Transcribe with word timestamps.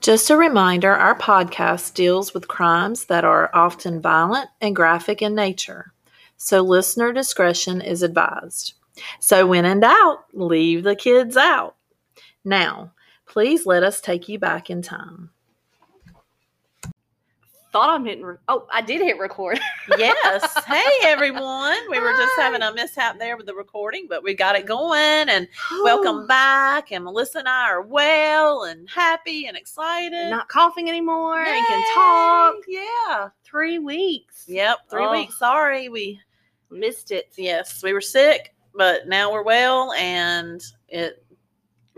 Just 0.00 0.30
a 0.30 0.36
reminder 0.36 0.94
our 0.94 1.14
podcast 1.14 1.92
deals 1.92 2.32
with 2.32 2.48
crimes 2.48 3.04
that 3.04 3.22
are 3.22 3.50
often 3.52 4.00
violent 4.00 4.48
and 4.58 4.74
graphic 4.74 5.20
in 5.20 5.34
nature, 5.34 5.92
so 6.38 6.62
listener 6.62 7.12
discretion 7.12 7.82
is 7.82 8.02
advised. 8.02 8.72
So, 9.18 9.46
when 9.46 9.66
in 9.66 9.80
doubt, 9.80 10.24
leave 10.32 10.84
the 10.84 10.96
kids 10.96 11.36
out. 11.36 11.76
Now, 12.42 12.92
please 13.26 13.66
let 13.66 13.82
us 13.82 14.00
take 14.00 14.26
you 14.26 14.38
back 14.38 14.70
in 14.70 14.80
time. 14.80 15.30
Thought 17.72 17.90
I'm 17.90 18.04
hitting. 18.04 18.24
Re- 18.24 18.36
oh, 18.48 18.66
I 18.72 18.80
did 18.80 19.00
hit 19.00 19.16
record. 19.18 19.60
yes. 19.98 20.64
Hey, 20.64 20.90
everyone. 21.04 21.78
We 21.88 22.00
were 22.00 22.12
just 22.12 22.32
having 22.36 22.62
a 22.62 22.72
mishap 22.74 23.16
there 23.20 23.36
with 23.36 23.46
the 23.46 23.54
recording, 23.54 24.06
but 24.08 24.24
we 24.24 24.34
got 24.34 24.56
it 24.56 24.66
going. 24.66 25.28
And 25.28 25.46
welcome 25.84 26.26
back. 26.26 26.90
And 26.90 27.04
Melissa 27.04 27.38
and 27.38 27.48
I 27.48 27.68
are 27.70 27.82
well 27.82 28.64
and 28.64 28.90
happy 28.90 29.46
and 29.46 29.56
excited. 29.56 30.30
Not 30.30 30.48
coughing 30.48 30.88
anymore 30.88 31.38
and 31.44 31.66
can 31.66 31.94
talk. 31.94 32.56
Yeah. 32.66 33.28
Three 33.44 33.78
weeks. 33.78 34.44
Yep. 34.48 34.78
Three 34.90 35.04
Oh. 35.04 35.12
weeks. 35.12 35.38
Sorry. 35.38 35.88
We, 35.88 36.20
Missed 36.72 37.10
it. 37.10 37.32
yes, 37.36 37.82
we 37.82 37.92
were 37.92 38.00
sick, 38.00 38.54
but 38.76 39.08
now 39.08 39.32
we're 39.32 39.42
well. 39.42 39.92
And 39.94 40.60
it, 40.88 41.24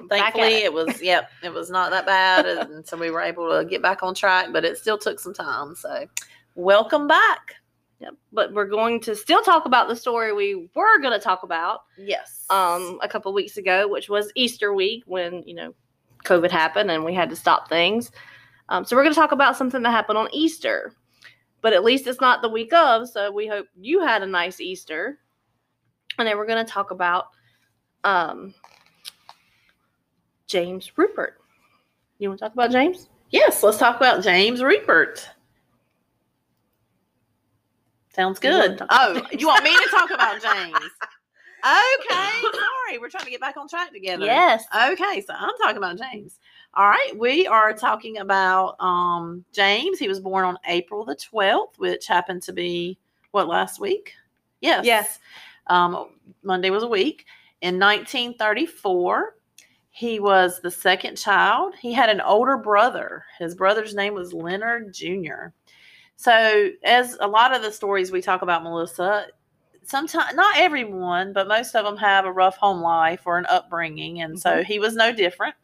thankfully, 0.09 0.55
it. 0.55 0.65
it 0.65 0.73
was, 0.73 1.02
yep, 1.02 1.30
it 1.42 1.52
was 1.52 1.70
not 1.70 1.91
that 1.91 2.06
bad. 2.06 2.47
And 2.47 2.87
so 2.87 2.97
we 2.97 3.11
were 3.11 3.20
able 3.20 3.59
to 3.59 3.65
get 3.65 3.83
back 3.83 4.02
on 4.02 4.15
track, 4.15 4.48
but 4.52 4.65
it 4.65 4.78
still 4.78 4.98
took 4.98 5.20
some 5.20 5.34
time. 5.34 5.75
So 5.75 6.06
welcome 6.55 7.06
back. 7.06 7.55
Yep. 8.01 8.15
But 8.33 8.52
we're 8.52 8.66
going 8.66 9.01
to 9.02 9.15
still 9.15 9.42
talk 9.42 9.65
about 9.65 9.88
the 9.88 9.95
story 9.95 10.33
we 10.33 10.69
were 10.75 10.98
going 11.01 11.12
to 11.12 11.23
talk 11.23 11.45
about 11.45 11.83
Yes. 11.97 12.47
um, 12.51 12.98
a 13.01 13.09
couple 13.09 13.33
weeks 13.33 13.56
ago, 13.56 13.87
which 13.87 14.09
was 14.09 14.33
Easter 14.34 14.75
week 14.75 15.05
when, 15.06 15.45
you 15.47 15.55
know, 15.55 15.75
COVID 16.25 16.50
happened 16.50 16.91
and 16.91 17.05
we 17.05 17.14
had 17.14 17.30
to 17.30 17.37
stop 17.37 17.69
things. 17.69 18.11
Um, 18.69 18.84
so 18.84 18.97
we're 18.97 19.03
going 19.05 19.14
to 19.14 19.20
talk 19.20 19.33
about 19.33 19.56
something 19.56 19.83
that 19.83 19.91
happened 19.91 20.19
on 20.19 20.28
Easter. 20.33 20.95
But 21.61 21.75
at 21.75 21.84
least 21.84 22.09
it's 22.09 22.20
not 22.20 22.42
the 22.42 22.48
week 22.48 22.72
of, 22.72 23.09
so 23.09 23.31
we 23.31 23.47
hope 23.47 23.66
you 23.81 24.00
had 24.00 24.22
a 24.22 24.27
nice 24.27 24.61
Easter. 24.61 25.20
And 26.19 26.27
then 26.27 26.37
we're 26.37 26.47
going 26.47 26.64
to 26.64 26.70
talk 26.70 26.91
about 26.91 27.27
um, 28.03 28.53
James 30.53 30.92
Ruppert. 30.98 31.33
You 32.19 32.28
want 32.28 32.39
to 32.39 32.45
talk 32.45 32.53
about 32.53 32.70
James? 32.70 33.08
Yes, 33.31 33.62
let's 33.62 33.78
talk 33.78 33.97
about 33.97 34.22
James 34.22 34.61
Ruppert. 34.61 35.25
Sounds 38.14 38.39
good. 38.39 38.77
talk 38.77 38.89
Oh, 38.91 39.22
you 39.33 39.47
want 39.47 39.64
me 39.64 39.75
to 39.75 39.89
talk 39.91 40.11
about 40.11 40.42
James? 40.42 40.77
Okay, 41.64 42.42
sorry. 42.42 42.98
We're 42.98 43.09
trying 43.09 43.22
to 43.22 43.31
get 43.31 43.41
back 43.41 43.56
on 43.56 43.69
track 43.69 43.92
together. 43.92 44.25
Yes. 44.25 44.64
Okay, 44.75 45.20
so 45.25 45.33
I'm 45.33 45.56
talking 45.59 45.77
about 45.77 45.97
James. 45.97 46.41
All 46.75 46.89
right, 46.89 47.12
we 47.16 47.47
are 47.47 47.72
talking 47.72 48.19
about 48.19 48.75
um, 48.81 49.44
James. 49.53 50.00
He 50.00 50.09
was 50.09 50.19
born 50.19 50.44
on 50.44 50.59
April 50.66 51.05
the 51.05 51.14
12th, 51.14 51.78
which 51.78 52.09
happened 52.09 52.42
to 52.42 52.53
be 52.53 52.98
what 53.31 53.47
last 53.47 53.78
week? 53.78 54.14
Yes. 54.61 54.84
Yes. 54.84 55.20
Um, 55.69 56.09
Monday 56.42 56.70
was 56.70 56.83
a 56.83 56.89
week. 56.89 57.27
In 57.61 57.78
1934, 57.78 59.37
he 59.94 60.18
was 60.18 60.58
the 60.58 60.70
second 60.70 61.16
child. 61.16 61.74
He 61.78 61.92
had 61.92 62.08
an 62.08 62.22
older 62.22 62.56
brother. 62.56 63.24
His 63.38 63.54
brother's 63.54 63.94
name 63.94 64.14
was 64.14 64.32
Leonard 64.32 64.94
Jr. 64.94 65.52
So, 66.16 66.70
as 66.82 67.18
a 67.20 67.28
lot 67.28 67.54
of 67.54 67.60
the 67.60 67.70
stories 67.70 68.10
we 68.10 68.22
talk 68.22 68.40
about, 68.40 68.62
Melissa, 68.62 69.26
sometimes 69.84 70.34
not 70.34 70.56
everyone, 70.56 71.34
but 71.34 71.46
most 71.46 71.76
of 71.76 71.84
them 71.84 71.98
have 71.98 72.24
a 72.24 72.32
rough 72.32 72.56
home 72.56 72.80
life 72.80 73.20
or 73.26 73.36
an 73.36 73.44
upbringing, 73.50 74.22
and 74.22 74.40
so 74.40 74.50
mm-hmm. 74.50 74.62
he 74.62 74.78
was 74.78 74.94
no 74.94 75.12
different. 75.12 75.54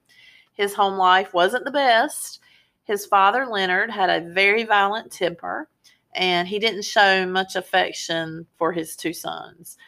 His 0.53 0.75
home 0.75 0.99
life 0.99 1.33
wasn't 1.33 1.65
the 1.65 1.71
best. 1.71 2.41
His 2.85 3.07
father, 3.07 3.47
Leonard, 3.47 3.91
had 3.91 4.11
a 4.11 4.29
very 4.29 4.65
violent 4.65 5.11
temper, 5.11 5.71
and 6.15 6.47
he 6.47 6.59
didn't 6.59 6.85
show 6.85 7.25
much 7.25 7.57
affection 7.57 8.47
for 8.59 8.73
his 8.73 8.95
two 8.95 9.15
sons. 9.15 9.79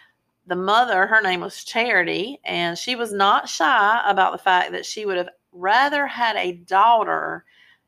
The 0.46 0.56
mother, 0.56 1.06
her 1.06 1.20
name 1.20 1.40
was 1.40 1.64
Charity, 1.64 2.40
and 2.44 2.76
she 2.76 2.96
was 2.96 3.12
not 3.12 3.48
shy 3.48 4.02
about 4.04 4.32
the 4.32 4.38
fact 4.38 4.72
that 4.72 4.86
she 4.86 5.06
would 5.06 5.16
have 5.16 5.28
rather 5.52 6.06
had 6.06 6.36
a 6.36 6.52
daughter 6.52 7.44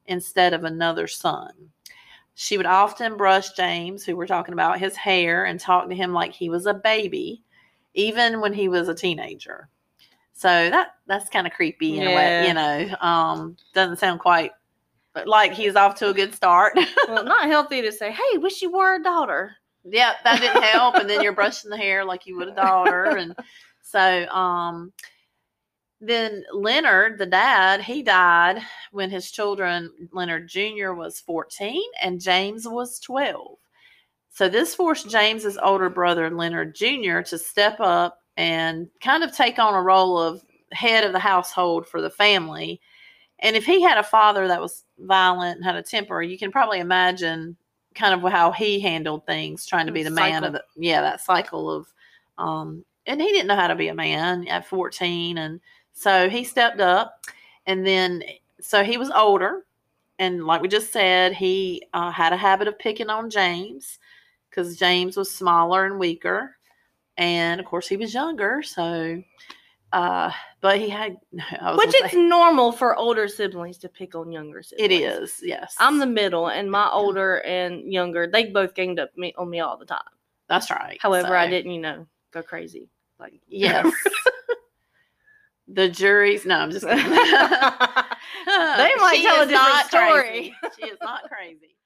instead 0.06 0.52
of 0.52 0.64
another 0.64 1.06
son. 1.06 1.52
She 2.34 2.56
would 2.56 2.66
often 2.66 3.16
brush 3.16 3.52
James, 3.52 4.04
who 4.04 4.16
we're 4.16 4.26
talking 4.26 4.54
about, 4.54 4.78
his 4.78 4.96
hair 4.96 5.44
and 5.44 5.60
talk 5.60 5.88
to 5.88 5.94
him 5.94 6.12
like 6.12 6.32
he 6.32 6.48
was 6.48 6.66
a 6.66 6.74
baby, 6.74 7.42
even 7.94 8.40
when 8.40 8.52
he 8.52 8.68
was 8.68 8.88
a 8.88 8.94
teenager. 8.94 9.68
So 10.32 10.48
that 10.48 10.94
that's 11.06 11.28
kind 11.28 11.46
of 11.46 11.52
creepy 11.52 11.98
in 11.98 12.06
a 12.08 12.14
way, 12.16 12.48
you 12.48 12.54
know. 12.54 12.96
Um, 13.00 13.56
doesn't 13.74 13.98
sound 13.98 14.20
quite 14.20 14.52
like 15.26 15.52
he's 15.52 15.76
off 15.76 15.94
to 15.96 16.08
a 16.08 16.14
good 16.14 16.34
start. 16.34 16.72
well, 17.08 17.24
not 17.24 17.46
healthy 17.46 17.82
to 17.82 17.92
say, 17.92 18.10
hey, 18.10 18.38
wish 18.38 18.62
you 18.62 18.72
were 18.72 18.96
a 18.96 19.02
daughter. 19.02 19.56
Yeah, 19.84 20.14
that 20.24 20.40
didn't 20.40 20.62
help. 20.62 20.96
And 20.96 21.08
then 21.08 21.22
you're 21.22 21.32
brushing 21.34 21.70
the 21.70 21.76
hair 21.76 22.04
like 22.04 22.26
you 22.26 22.36
would 22.36 22.48
a 22.48 22.54
daughter. 22.54 23.16
And 23.16 23.34
so 23.82 24.26
um 24.28 24.92
then 26.04 26.44
Leonard, 26.52 27.18
the 27.18 27.26
dad, 27.26 27.80
he 27.80 28.02
died 28.02 28.60
when 28.90 29.08
his 29.08 29.30
children, 29.30 29.88
Leonard 30.12 30.48
Jr. 30.48 30.92
was 30.94 31.20
14 31.20 31.80
and 32.02 32.20
James 32.20 32.66
was 32.66 32.98
12. 32.98 33.56
So 34.28 34.48
this 34.48 34.74
forced 34.74 35.08
James's 35.08 35.58
older 35.62 35.88
brother, 35.88 36.28
Leonard 36.28 36.74
Jr., 36.74 37.20
to 37.20 37.38
step 37.38 37.78
up 37.78 38.18
and 38.36 38.88
kind 39.00 39.22
of 39.22 39.36
take 39.36 39.60
on 39.60 39.74
a 39.74 39.82
role 39.82 40.18
of 40.18 40.42
head 40.72 41.04
of 41.04 41.12
the 41.12 41.20
household 41.20 41.86
for 41.86 42.00
the 42.00 42.10
family. 42.10 42.80
And 43.38 43.54
if 43.54 43.64
he 43.64 43.80
had 43.80 43.98
a 43.98 44.02
father 44.02 44.48
that 44.48 44.60
was 44.60 44.84
violent 44.98 45.56
and 45.56 45.64
had 45.64 45.76
a 45.76 45.82
temper, 45.82 46.20
you 46.20 46.36
can 46.36 46.50
probably 46.50 46.80
imagine 46.80 47.56
kind 47.94 48.14
of 48.14 48.30
how 48.30 48.52
he 48.52 48.80
handled 48.80 49.26
things, 49.26 49.66
trying 49.66 49.86
to 49.86 49.92
be 49.92 50.02
the 50.02 50.10
man 50.10 50.44
of 50.44 50.52
the 50.52 50.64
yeah, 50.76 51.00
that 51.00 51.20
cycle 51.20 51.70
of 51.70 51.86
um 52.38 52.84
and 53.06 53.20
he 53.20 53.28
didn't 53.28 53.48
know 53.48 53.56
how 53.56 53.66
to 53.66 53.74
be 53.74 53.88
a 53.88 53.94
man 53.94 54.46
at 54.48 54.66
14 54.66 55.38
and 55.38 55.60
so 55.92 56.28
he 56.28 56.44
stepped 56.44 56.80
up 56.80 57.20
and 57.66 57.86
then 57.86 58.22
so 58.60 58.82
he 58.84 58.96
was 58.96 59.10
older 59.10 59.64
and 60.18 60.44
like 60.44 60.62
we 60.62 60.68
just 60.68 60.92
said 60.92 61.32
he 61.34 61.82
uh, 61.92 62.10
had 62.10 62.32
a 62.32 62.36
habit 62.36 62.68
of 62.68 62.78
picking 62.78 63.10
on 63.10 63.28
james 63.28 63.98
because 64.48 64.76
james 64.76 65.16
was 65.16 65.30
smaller 65.30 65.84
and 65.84 65.98
weaker 65.98 66.56
and 67.18 67.60
of 67.60 67.66
course 67.66 67.88
he 67.88 67.96
was 67.96 68.14
younger 68.14 68.62
so 68.62 69.22
uh 69.92 70.30
but 70.60 70.78
he 70.78 70.88
had 70.88 71.16
I 71.60 71.70
was 71.72 71.78
Which 71.78 71.94
it's 71.96 72.12
say- 72.12 72.22
normal 72.22 72.72
for 72.72 72.96
older 72.96 73.28
siblings 73.28 73.78
to 73.78 73.88
pick 73.88 74.14
on 74.14 74.32
younger 74.32 74.62
siblings. 74.62 74.90
it 74.90 74.94
is 74.94 75.40
yes 75.42 75.74
I'm 75.78 75.98
the 75.98 76.06
middle, 76.06 76.48
and 76.48 76.70
my 76.70 76.88
older 76.90 77.36
and 77.44 77.92
younger, 77.92 78.26
they 78.26 78.46
both 78.46 78.74
ganged 78.74 78.98
up 78.98 79.16
me 79.16 79.34
on 79.36 79.50
me 79.50 79.60
all 79.60 79.76
the 79.76 79.86
time. 79.86 80.00
that's 80.48 80.70
right 80.70 80.98
However, 81.00 81.36
I 81.36 81.48
didn't, 81.48 81.72
you 81.72 81.80
know, 81.80 82.06
go 82.32 82.42
crazy. 82.42 82.88
Like 83.18 83.40
yes 83.48 83.92
the 85.68 85.88
jury's 85.88 86.44
no 86.44 86.56
i'm 86.56 86.70
just 86.70 86.84
kidding. 86.84 87.04
They 87.04 87.12
might 88.98 89.14
She 89.16 89.22
tell 89.22 89.42
a 89.42 89.46
different 89.46 89.86
story. 89.86 90.54
She 90.78 90.86
is 90.88 90.98
not 91.00 91.22
crazy. 91.30 91.76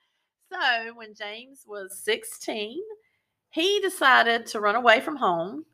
So 0.53 0.95
when 0.95 1.15
James 1.15 1.65
was 1.67 1.99
16, 2.05 2.79
he 3.51 3.81
decided 3.81 4.47
to 4.47 4.61
run 4.61 4.75
away 4.77 5.01
from 5.01 5.17
home 5.17 5.65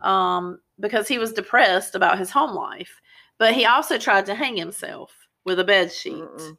um, 0.00 0.58
because 0.80 1.08
he 1.08 1.18
was 1.18 1.32
depressed 1.32 1.94
about 1.94 2.18
his 2.18 2.30
home 2.30 2.54
life. 2.54 3.00
But 3.38 3.54
he 3.54 3.64
also 3.66 3.98
tried 3.98 4.26
to 4.26 4.34
hang 4.34 4.56
himself 4.56 5.12
with 5.44 5.58
a 5.58 5.64
bed 5.64 5.92
sheet. 5.92 6.14
Mm-mm. 6.14 6.56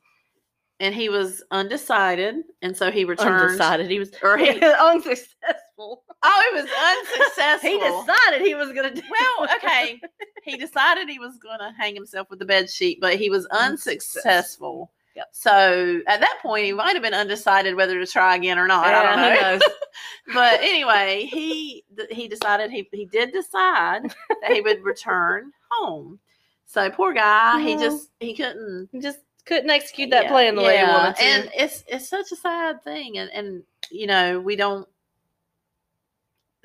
And 0.81 0.93
he 0.93 1.07
was 1.07 1.41
undecided. 1.51 2.35
And 2.61 2.75
so 2.75 2.91
he 2.91 3.05
returned. 3.05 3.41
undecided. 3.41 3.89
He 3.89 3.97
was 3.99 4.11
Or 4.21 4.37
he- 4.37 4.59
unsuccessful. 4.61 6.03
Oh, 6.23 6.43
it 6.51 6.53
was 6.53 6.69
unsuccessful. 7.21 7.69
he 7.69 7.77
decided 7.79 8.41
he 8.45 8.55
was 8.55 8.73
going 8.73 8.93
to. 8.93 9.01
Well, 9.09 9.49
okay. 9.55 10.01
he 10.43 10.57
decided 10.57 11.07
he 11.07 11.19
was 11.19 11.37
going 11.37 11.59
to 11.59 11.71
hang 11.77 11.95
himself 11.95 12.29
with 12.29 12.39
the 12.39 12.45
bed 12.45 12.69
sheet, 12.69 12.99
but 12.99 13.15
he 13.15 13.29
was 13.29 13.45
unsuccessful. 13.47 14.91
Yep. 15.15 15.27
So 15.31 16.01
at 16.07 16.19
that 16.19 16.39
point, 16.41 16.65
he 16.65 16.73
might 16.73 16.93
have 16.93 17.01
been 17.01 17.13
undecided 17.13 17.75
whether 17.75 17.97
to 17.97 18.05
try 18.05 18.35
again 18.35 18.59
or 18.59 18.67
not. 18.67 18.85
I 18.85 19.15
don't 19.15 19.59
know. 19.61 19.67
but 20.33 20.59
anyway, 20.61 21.29
he 21.31 21.85
he 22.11 22.27
decided 22.27 22.69
he 22.69 22.87
he 22.91 23.05
did 23.05 23.31
decide 23.31 24.03
that 24.41 24.51
he 24.51 24.61
would 24.61 24.83
return 24.83 25.51
home. 25.71 26.19
So 26.65 26.89
poor 26.89 27.13
guy, 27.13 27.61
he 27.61 27.75
just 27.77 28.09
he 28.19 28.35
couldn't 28.35 28.89
He 28.91 28.99
just 28.99 29.19
couldn't 29.45 29.69
execute 29.69 30.09
that 30.09 30.25
yeah, 30.25 30.31
plan 30.31 30.55
the 30.55 30.63
way 30.63 30.77
he 30.77 30.81
yeah. 30.81 30.97
wanted 30.97 31.15
to. 31.15 31.23
And 31.23 31.49
it's 31.55 31.83
it's 31.87 32.09
such 32.09 32.31
a 32.33 32.35
sad 32.35 32.83
thing, 32.83 33.17
and 33.17 33.29
and 33.31 33.63
you 33.91 34.07
know 34.07 34.39
we 34.39 34.57
don't. 34.57 34.87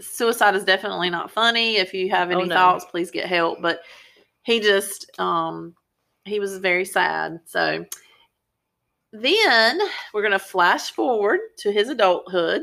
Suicide 0.00 0.56
is 0.56 0.64
definitely 0.64 1.10
not 1.10 1.30
funny. 1.30 1.76
If 1.76 1.92
you 1.94 2.10
have 2.10 2.30
any 2.30 2.42
Oh, 2.42 2.46
no. 2.46 2.54
thoughts, 2.54 2.86
please 2.86 3.10
get 3.10 3.26
help. 3.26 3.60
But 3.60 3.82
he 4.42 4.58
just 4.58 5.08
um 5.20 5.74
he 6.24 6.40
was 6.40 6.58
very 6.58 6.84
sad. 6.84 7.40
So 7.44 7.84
then 9.12 9.80
we're 10.12 10.22
gonna 10.22 10.38
flash 10.38 10.90
forward 10.92 11.40
to 11.58 11.72
his 11.72 11.88
adulthood. 11.88 12.62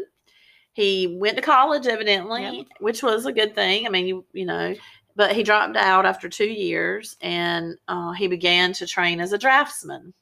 He 0.74 1.18
went 1.20 1.36
to 1.38 1.42
college, 1.42 1.88
evidently, 1.88 2.44
Yep. 2.44 2.68
which 2.80 3.04
was 3.04 3.26
a 3.26 3.32
good 3.34 3.56
thing. 3.56 3.86
I 3.86 3.90
mean, 3.90 4.08
you 4.08 4.26
you 4.34 4.46
know, 4.46 4.76
but 5.16 5.36
he 5.36 5.44
dropped 5.44 5.76
out 5.76 6.06
after 6.06 6.30
two 6.30 6.50
years, 6.50 7.18
and 7.22 7.76
uh, 7.88 8.12
he 8.12 8.28
began 8.28 8.74
to 8.74 8.86
train 8.88 9.20
as 9.20 9.34
a 9.34 9.38
draftsman. 9.38 10.14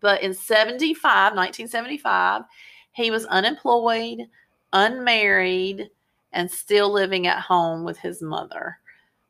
But 0.00 0.22
in 0.22 0.34
75, 0.34 1.34
1975, 1.34 2.42
he 2.92 3.10
was 3.10 3.26
unemployed, 3.26 4.20
unmarried, 4.72 5.90
and 6.32 6.50
still 6.50 6.90
living 6.90 7.26
at 7.26 7.40
home 7.40 7.84
with 7.84 7.98
his 7.98 8.20
mother. 8.22 8.78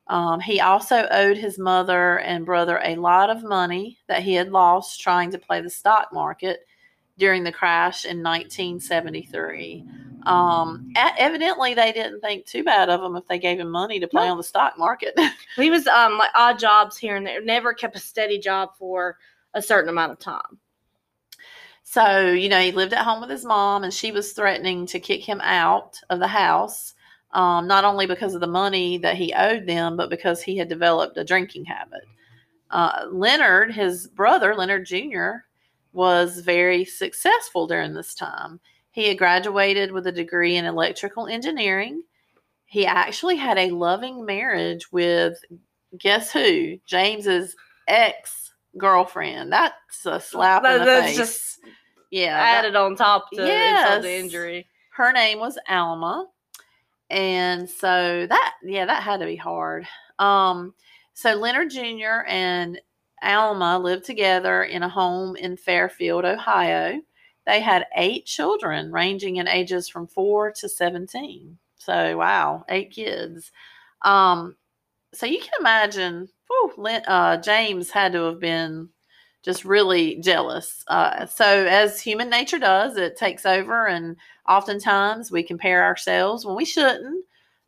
Um, 0.08 0.38
he 0.40 0.60
also 0.60 1.06
owed 1.10 1.36
his 1.38 1.58
mother 1.58 2.18
and 2.18 2.44
brother 2.44 2.80
a 2.84 2.96
lot 2.96 3.30
of 3.30 3.42
money 3.42 3.98
that 4.06 4.22
he 4.22 4.34
had 4.34 4.50
lost 4.52 5.00
trying 5.00 5.30
to 5.30 5.38
play 5.38 5.60
the 5.62 5.70
stock 5.70 6.12
market 6.12 6.66
during 7.16 7.42
the 7.42 7.52
crash 7.52 8.04
in 8.04 8.22
1973. 8.22 9.84
Um, 10.26 10.90
evidently, 10.96 11.74
they 11.74 11.92
didn't 11.92 12.20
think 12.20 12.46
too 12.46 12.64
bad 12.64 12.88
of 12.88 13.02
him 13.02 13.14
if 13.16 13.26
they 13.28 13.38
gave 13.38 13.60
him 13.60 13.70
money 13.70 14.00
to 14.00 14.08
play 14.08 14.24
No. 14.26 14.32
on 14.32 14.36
the 14.38 14.42
stock 14.42 14.78
market. 14.78 15.14
He 15.56 15.70
was 15.70 15.86
um 15.86 16.18
like 16.18 16.30
odd 16.34 16.58
jobs 16.58 16.96
here 16.96 17.16
and 17.16 17.26
there. 17.26 17.40
Never 17.40 17.72
kept 17.72 17.94
a 17.96 18.00
steady 18.00 18.38
job 18.38 18.70
for 18.78 19.18
a 19.54 19.62
certain 19.62 19.88
amount 19.90 20.12
of 20.12 20.18
time. 20.18 20.58
So, 21.84 22.30
you 22.32 22.48
know, 22.48 22.58
he 22.60 22.72
lived 22.72 22.94
at 22.94 23.04
home 23.04 23.20
with 23.20 23.30
his 23.30 23.44
mom, 23.44 23.84
and 23.84 23.92
she 23.92 24.10
was 24.10 24.32
threatening 24.32 24.86
to 24.86 24.98
kick 24.98 25.22
him 25.22 25.40
out 25.42 26.00
of 26.10 26.18
the 26.18 26.26
house, 26.26 26.93
um, 27.34 27.66
not 27.66 27.84
only 27.84 28.06
because 28.06 28.34
of 28.34 28.40
the 28.40 28.46
money 28.46 28.96
that 28.98 29.16
he 29.16 29.32
owed 29.34 29.66
them, 29.66 29.96
but 29.96 30.08
because 30.10 30.40
he 30.42 30.56
had 30.56 30.68
developed 30.68 31.16
a 31.16 31.24
drinking 31.24 31.64
habit. 31.66 32.02
Uh, 32.70 33.06
Leonard, 33.10 33.72
his 33.72 34.06
brother, 34.08 34.54
Leonard 34.54 34.86
Jr., 34.86 35.44
was 35.92 36.40
very 36.40 36.84
successful 36.84 37.66
during 37.66 37.94
this 37.94 38.14
time. 38.14 38.58
He 38.90 39.08
had 39.08 39.18
graduated 39.18 39.92
with 39.92 40.06
a 40.06 40.12
degree 40.12 40.56
in 40.56 40.64
electrical 40.64 41.26
engineering. 41.26 42.02
He 42.66 42.86
actually 42.86 43.36
had 43.36 43.58
a 43.58 43.70
loving 43.70 44.24
marriage 44.24 44.90
with, 44.90 45.38
guess 45.98 46.32
who? 46.32 46.78
James's 46.86 47.54
ex 47.86 48.52
girlfriend. 48.78 49.52
That's 49.52 50.06
a 50.06 50.20
slap 50.20 50.64
in 50.64 50.78
the 50.78 50.84
that's 50.84 51.06
face. 51.06 51.16
just 51.16 51.60
yeah, 52.10 52.36
that- 52.36 52.64
Added 52.64 52.76
on 52.76 52.96
top 52.96 53.30
to 53.32 53.42
insult 53.42 54.02
the 54.02 54.12
injury. 54.14 54.66
her 54.96 55.12
name 55.12 55.38
was 55.38 55.58
Alma. 55.68 56.26
And 57.10 57.68
so 57.68 58.26
that 58.28 58.54
yeah, 58.64 58.86
that 58.86 59.02
had 59.02 59.20
to 59.20 59.26
be 59.26 59.36
hard. 59.36 59.86
Um 60.18 60.74
so 61.14 61.34
Leonard 61.34 61.70
Jr. 61.70 62.24
and 62.26 62.80
Alma 63.22 63.78
lived 63.78 64.04
together 64.04 64.64
in 64.64 64.82
a 64.82 64.88
home 64.88 65.36
in 65.36 65.56
Fairfield, 65.56 66.24
Ohio. 66.24 67.00
They 67.46 67.60
had 67.60 67.86
eight 67.96 68.26
children 68.26 68.90
ranging 68.92 69.36
in 69.36 69.48
ages 69.48 69.88
from 69.88 70.06
4 70.06 70.52
to 70.60 70.68
17. 70.68 71.58
So 71.76 72.16
wow, 72.18 72.64
eight 72.68 72.90
kids. 72.90 73.52
Um 74.02 74.56
so 75.14 75.26
you 75.26 75.40
can 75.40 75.52
imagine 75.60 76.28
whew, 76.48 76.86
uh, 77.08 77.36
James 77.38 77.90
had 77.90 78.12
to 78.12 78.24
have 78.24 78.40
been 78.40 78.88
just 79.44 79.64
really 79.64 80.16
jealous. 80.16 80.82
Uh, 80.88 81.26
so, 81.26 81.44
as 81.44 82.00
human 82.00 82.30
nature 82.30 82.58
does, 82.58 82.96
it 82.96 83.16
takes 83.16 83.44
over, 83.46 83.86
and 83.86 84.16
oftentimes 84.48 85.30
we 85.30 85.42
compare 85.42 85.84
ourselves 85.84 86.44
when 86.46 86.56
we 86.56 86.64
shouldn't, 86.64 87.24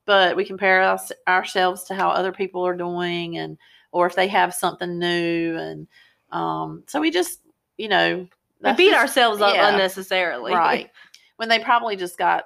but 0.06 0.36
we 0.36 0.44
compare 0.44 0.82
us, 0.82 1.12
ourselves 1.28 1.84
to 1.84 1.94
how 1.94 2.08
other 2.08 2.32
people 2.32 2.66
are 2.66 2.76
doing, 2.76 3.36
and 3.38 3.58
or 3.92 4.06
if 4.06 4.14
they 4.16 4.28
have 4.28 4.54
something 4.54 4.98
new, 4.98 5.56
and 5.56 5.86
um, 6.32 6.82
so 6.86 7.00
we 7.00 7.10
just, 7.10 7.40
you 7.78 7.88
know, 7.88 8.26
We 8.62 8.72
beat 8.72 8.90
just- 8.90 9.00
ourselves 9.00 9.40
up 9.40 9.54
yeah. 9.54 9.70
unnecessarily. 9.72 10.52
right 10.52 10.90
when 11.36 11.50
they 11.50 11.58
probably 11.58 11.96
just 11.96 12.16
got 12.16 12.44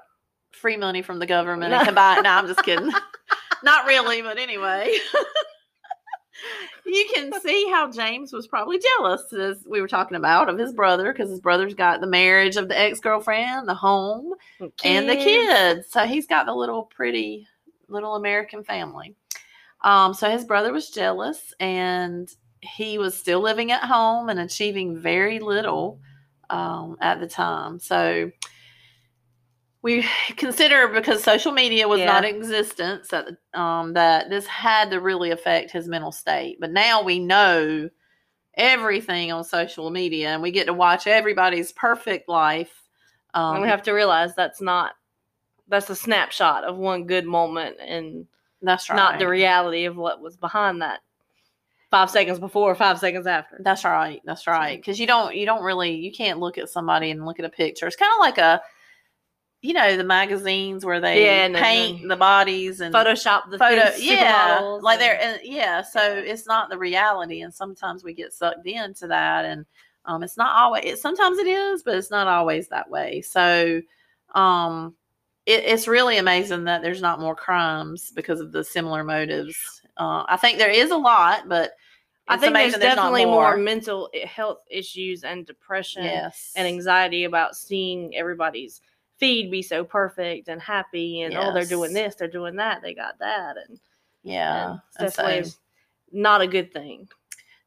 free 0.50 0.76
money 0.76 1.00
from 1.00 1.20
the 1.20 1.26
government 1.26 1.70
No. 1.70 1.78
and 1.78 1.86
combined. 1.86 2.24
No, 2.24 2.30
I'm 2.30 2.48
just 2.48 2.64
kidding. 2.64 2.90
Not 3.62 3.86
really, 3.86 4.20
but 4.20 4.36
anyway. 4.36 4.96
you 6.90 7.08
can 7.14 7.40
see 7.40 7.68
how 7.70 7.90
James 7.90 8.32
was 8.32 8.46
probably 8.46 8.78
jealous, 8.78 9.32
as 9.32 9.64
we 9.66 9.80
were 9.80 9.88
talking 9.88 10.16
about, 10.16 10.48
of 10.48 10.58
his 10.58 10.72
brother, 10.72 11.12
because 11.12 11.30
his 11.30 11.40
brother's 11.40 11.74
got 11.74 12.00
the 12.00 12.06
marriage 12.06 12.56
of 12.56 12.68
the 12.68 12.78
ex 12.78 13.00
girlfriend, 13.00 13.68
the 13.68 13.74
home, 13.74 14.34
and 14.84 15.08
the 15.08 15.16
kids. 15.16 15.88
So 15.90 16.04
he's 16.04 16.26
got 16.26 16.46
the 16.46 16.54
little 16.54 16.84
pretty 16.84 17.46
little 17.88 18.14
American 18.16 18.62
family. 18.62 19.14
Um, 19.82 20.14
so 20.14 20.30
his 20.30 20.44
brother 20.44 20.72
was 20.72 20.90
jealous, 20.90 21.54
and 21.60 22.30
he 22.60 22.98
was 22.98 23.16
still 23.16 23.40
living 23.40 23.72
at 23.72 23.84
home 23.84 24.28
and 24.28 24.40
achieving 24.40 24.98
very 24.98 25.38
little 25.38 25.98
um, 26.50 26.96
at 27.00 27.20
the 27.20 27.28
time. 27.28 27.78
So 27.78 28.30
we 29.82 30.06
consider 30.36 30.88
because 30.88 31.22
social 31.22 31.52
media 31.52 31.88
was 31.88 32.00
Yeah. 32.00 32.06
not 32.06 32.24
in 32.24 32.36
existence 32.36 33.12
at 33.12 33.26
the, 33.26 33.60
um, 33.60 33.94
that 33.94 34.30
this 34.30 34.46
had 34.46 34.90
to 34.90 35.00
really 35.00 35.30
affect 35.30 35.70
his 35.70 35.88
mental 35.88 36.12
state. 36.12 36.58
But 36.60 36.70
now 36.70 37.02
we 37.02 37.18
know 37.18 37.88
everything 38.54 39.32
on 39.32 39.44
social 39.44 39.90
media, 39.90 40.30
and 40.30 40.42
we 40.42 40.50
get 40.50 40.66
to 40.66 40.74
watch 40.74 41.06
everybody's 41.06 41.72
perfect 41.72 42.28
life. 42.28 42.72
Um, 43.32 43.54
and 43.54 43.62
we 43.62 43.68
have 43.68 43.82
to 43.84 43.92
realize 43.92 44.34
that's 44.34 44.60
not 44.60 44.92
that's 45.68 45.88
a 45.88 45.94
snapshot 45.94 46.64
of 46.64 46.76
one 46.76 47.04
good 47.06 47.24
moment 47.24 47.76
and 47.78 48.26
that's 48.60 48.90
right. 48.90 48.96
not 48.96 49.18
the 49.20 49.28
reality 49.28 49.84
of 49.84 49.96
what 49.96 50.20
was 50.20 50.36
behind 50.36 50.82
that 50.82 50.98
five 51.90 52.10
seconds 52.10 52.38
before, 52.38 52.74
five 52.74 52.98
seconds 52.98 53.26
after. 53.26 53.56
That's 53.60 53.84
right. 53.84 54.20
That's 54.24 54.46
right. 54.46 54.78
Because 54.78 54.98
you 55.00 55.06
don't 55.06 55.34
you 55.34 55.46
don't 55.46 55.62
really 55.62 55.94
you 55.94 56.12
can't 56.12 56.38
look 56.38 56.58
at 56.58 56.68
somebody 56.68 57.10
and 57.10 57.24
look 57.24 57.38
at 57.38 57.44
a 57.44 57.50
picture. 57.50 57.86
It's 57.86 57.96
kind 57.96 58.12
of 58.12 58.18
like 58.20 58.38
a 58.38 58.60
you 59.62 59.74
know 59.74 59.96
the 59.96 60.04
magazines 60.04 60.84
where 60.84 61.00
they 61.00 61.24
Yeah, 61.24 61.44
and 61.44 61.54
paint 61.54 62.08
the 62.08 62.16
bodies 62.16 62.80
and 62.80 62.94
Photoshop 62.94 63.50
the 63.50 63.58
photo. 63.58 63.90
Yeah, 63.98 64.78
like 64.80 65.00
and- 65.00 65.02
they're 65.02 65.20
and, 65.20 65.40
yeah. 65.42 65.82
So 65.82 66.00
it's 66.00 66.46
not 66.46 66.70
the 66.70 66.78
reality, 66.78 67.42
and 67.42 67.52
sometimes 67.52 68.02
we 68.02 68.14
get 68.14 68.32
sucked 68.32 68.66
into 68.66 69.06
that, 69.08 69.44
and 69.44 69.66
um, 70.06 70.22
it's 70.22 70.36
not 70.36 70.56
always. 70.56 70.84
It, 70.84 70.98
sometimes 70.98 71.38
it 71.38 71.46
is, 71.46 71.82
but 71.82 71.94
it's 71.94 72.10
not 72.10 72.26
always 72.26 72.68
that 72.68 72.88
way. 72.88 73.20
So 73.20 73.82
um, 74.34 74.94
it, 75.44 75.64
it's 75.64 75.86
really 75.86 76.16
amazing 76.16 76.64
that 76.64 76.82
there's 76.82 77.02
not 77.02 77.20
more 77.20 77.34
crimes 77.34 78.12
because 78.14 78.40
of 78.40 78.52
the 78.52 78.64
similar 78.64 79.04
motives. 79.04 79.82
Uh, 79.96 80.24
I 80.26 80.38
think 80.38 80.56
there 80.56 80.70
is 80.70 80.90
a 80.90 80.96
lot, 80.96 81.48
but 81.48 81.72
I 82.28 82.36
think 82.36 82.54
there's 82.54 82.72
not 82.72 82.80
definitely 82.80 83.26
more. 83.26 83.56
mental 83.56 84.08
health 84.24 84.60
issues 84.70 85.24
and 85.24 85.44
depression 85.44 86.04
Yes, 86.04 86.52
and 86.56 86.66
anxiety 86.66 87.24
about 87.24 87.56
seeing 87.56 88.14
everybody's 88.14 88.80
feed 89.20 89.50
be 89.50 89.62
so 89.62 89.84
perfect 89.84 90.48
and 90.48 90.60
happy 90.60 91.22
and 91.22 91.36
oh 91.36 91.52
they're 91.52 91.64
doing 91.64 91.92
this, 91.92 92.14
they're 92.16 92.26
doing 92.26 92.56
that, 92.56 92.82
they 92.82 92.94
got 92.94 93.18
that 93.18 93.56
and, 93.68 93.78
yeah. 94.22 94.70
and 94.70 94.80
it's 95.06 95.16
definitely 95.16 95.52
not 96.10 96.40
a 96.40 96.46
good 96.46 96.72
thing. 96.72 97.08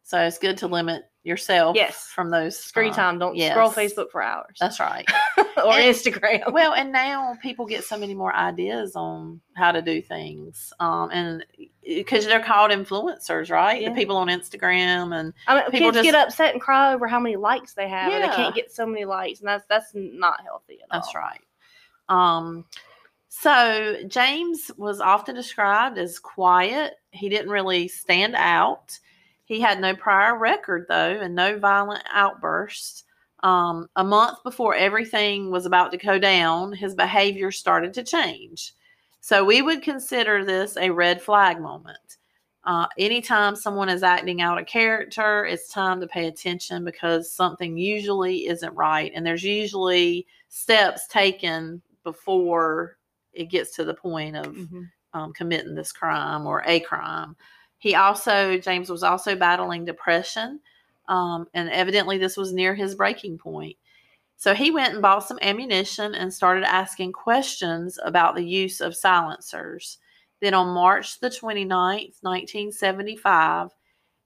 So 0.02 0.20
it's 0.20 0.38
good 0.38 0.58
to 0.58 0.68
limit 0.68 1.04
yourself 1.24 1.76
Yes. 1.76 2.08
from 2.14 2.30
those 2.30 2.58
Screen 2.58 2.92
uh, 2.92 2.96
time, 2.96 3.20
don't 3.20 3.40
scroll. 3.40 3.72
Facebook 3.72 4.12
for 4.12 4.22
hours. 4.22 4.58
That's 4.60 4.80
right. 4.80 5.08
or 5.38 5.74
And- 5.74 5.96
Instagram. 5.96 6.52
well, 6.52 6.74
and 6.74 6.92
now 6.92 7.36
people 7.42 7.66
get 7.66 7.84
so 7.84 7.98
many 7.98 8.14
more 8.14 8.36
ideas 8.36 8.96
on 8.96 9.40
how 9.56 9.72
to 9.72 9.82
do 9.82 10.02
things, 10.02 10.74
um, 10.80 11.10
and 11.12 11.46
because 11.84 12.26
they're 12.26 12.44
called 12.44 12.72
influencers, 12.72 13.50
right? 13.52 13.82
Yeah. 13.82 13.90
The 13.90 13.96
people 13.96 14.18
on 14.18 14.28
Instagram 14.28 15.18
and 15.18 15.34
I 15.48 15.56
mean, 15.62 15.72
people 15.72 15.92
kids 15.92 16.04
get 16.04 16.16
upset 16.16 16.54
and 16.54 16.62
cry 16.62 16.94
over 16.94 17.08
how 17.08 17.20
many 17.20 17.36
likes 17.36 17.74
they 17.74 17.88
have, 17.90 18.12
and 18.12 18.24
they 18.24 18.36
can't 18.36 18.56
get 18.56 18.72
so 18.72 18.86
many 18.86 19.06
likes, 19.06 19.40
and 19.40 19.48
that's 19.48 19.66
that's 19.68 19.92
not 19.94 20.42
healthy 20.44 20.80
at 20.82 20.88
that's 20.92 21.14
right. 21.16 21.42
Um, 22.10 22.66
so 23.30 23.96
James 24.08 24.72
was 24.78 25.02
often 25.02 25.36
described 25.36 25.98
as 25.98 26.20
quiet. 26.20 26.94
He 27.12 27.30
didn't 27.30 27.50
really 27.50 27.88
stand 27.88 28.36
out. 28.36 29.00
He 29.54 29.60
had 29.60 29.80
no 29.80 29.96
prior 29.96 30.36
record 30.36 30.88
though, 30.90 31.20
and 31.22 31.36
no 31.36 31.60
violent 31.60 32.04
outbursts. 32.12 33.04
Um, 33.44 33.88
a 33.96 34.04
month 34.04 34.42
before 34.44 34.74
everything 34.74 35.52
was 35.52 35.68
about 35.68 35.92
to 35.92 35.98
go 35.98 36.18
down, 36.18 36.74
his 36.74 36.96
behavior 36.96 37.52
started 37.52 37.94
to 37.94 38.04
change. 38.04 38.74
So 39.22 39.46
we 39.46 39.62
would 39.62 39.84
consider 39.84 40.44
this 40.44 40.76
a 40.76 40.90
red 40.90 41.22
flag 41.22 41.62
moment. 41.62 42.18
Uh, 42.64 42.88
anytime 42.98 43.56
someone 43.56 43.90
is 43.90 44.02
acting 44.02 44.42
out 44.42 44.60
of 44.60 44.66
character, 44.66 45.46
it's 45.46 45.70
time 45.70 46.02
to 46.02 46.08
pay 46.08 46.26
attention 46.26 46.84
because 46.84 47.32
something 47.32 47.78
usually 47.78 48.48
isn't 48.48 48.74
right. 48.74 49.12
And 49.14 49.24
there's 49.24 49.44
usually 49.44 50.26
steps 50.50 51.08
taken 51.10 51.80
before 52.04 52.98
it 53.34 53.52
gets 53.52 53.76
to 53.76 53.84
the 53.84 53.94
point 53.94 54.36
of 54.36 54.56
Mhm. 54.56 54.90
um, 55.14 55.32
committing 55.34 55.76
this 55.76 55.92
crime 55.92 56.48
or 56.48 56.64
a 56.66 56.80
crime. 56.80 57.36
He 57.84 57.96
also, 57.96 58.58
James 58.60 58.90
was 58.90 59.04
also 59.04 59.36
battling 59.36 59.84
depression. 59.84 60.62
Um, 61.10 61.48
and 61.54 61.70
evidently, 61.70 62.18
this 62.18 62.38
was 62.38 62.54
near 62.54 62.74
his 62.74 62.96
breaking 62.96 63.40
point. 63.40 63.76
So 64.38 64.54
he 64.54 64.72
went 64.72 64.94
and 64.94 65.02
bought 65.02 65.28
some 65.28 65.38
ammunition 65.42 66.16
and 66.16 66.34
started 66.34 66.64
asking 66.64 67.12
questions 67.12 68.00
about 68.02 68.36
the 68.36 68.46
use 68.46 68.80
of 68.80 68.96
silencers. 68.96 69.98
Then 70.40 70.54
on 70.54 70.70
March 70.74 71.20
the 71.20 71.30
29th, 71.30 72.20
1975, 72.22 73.72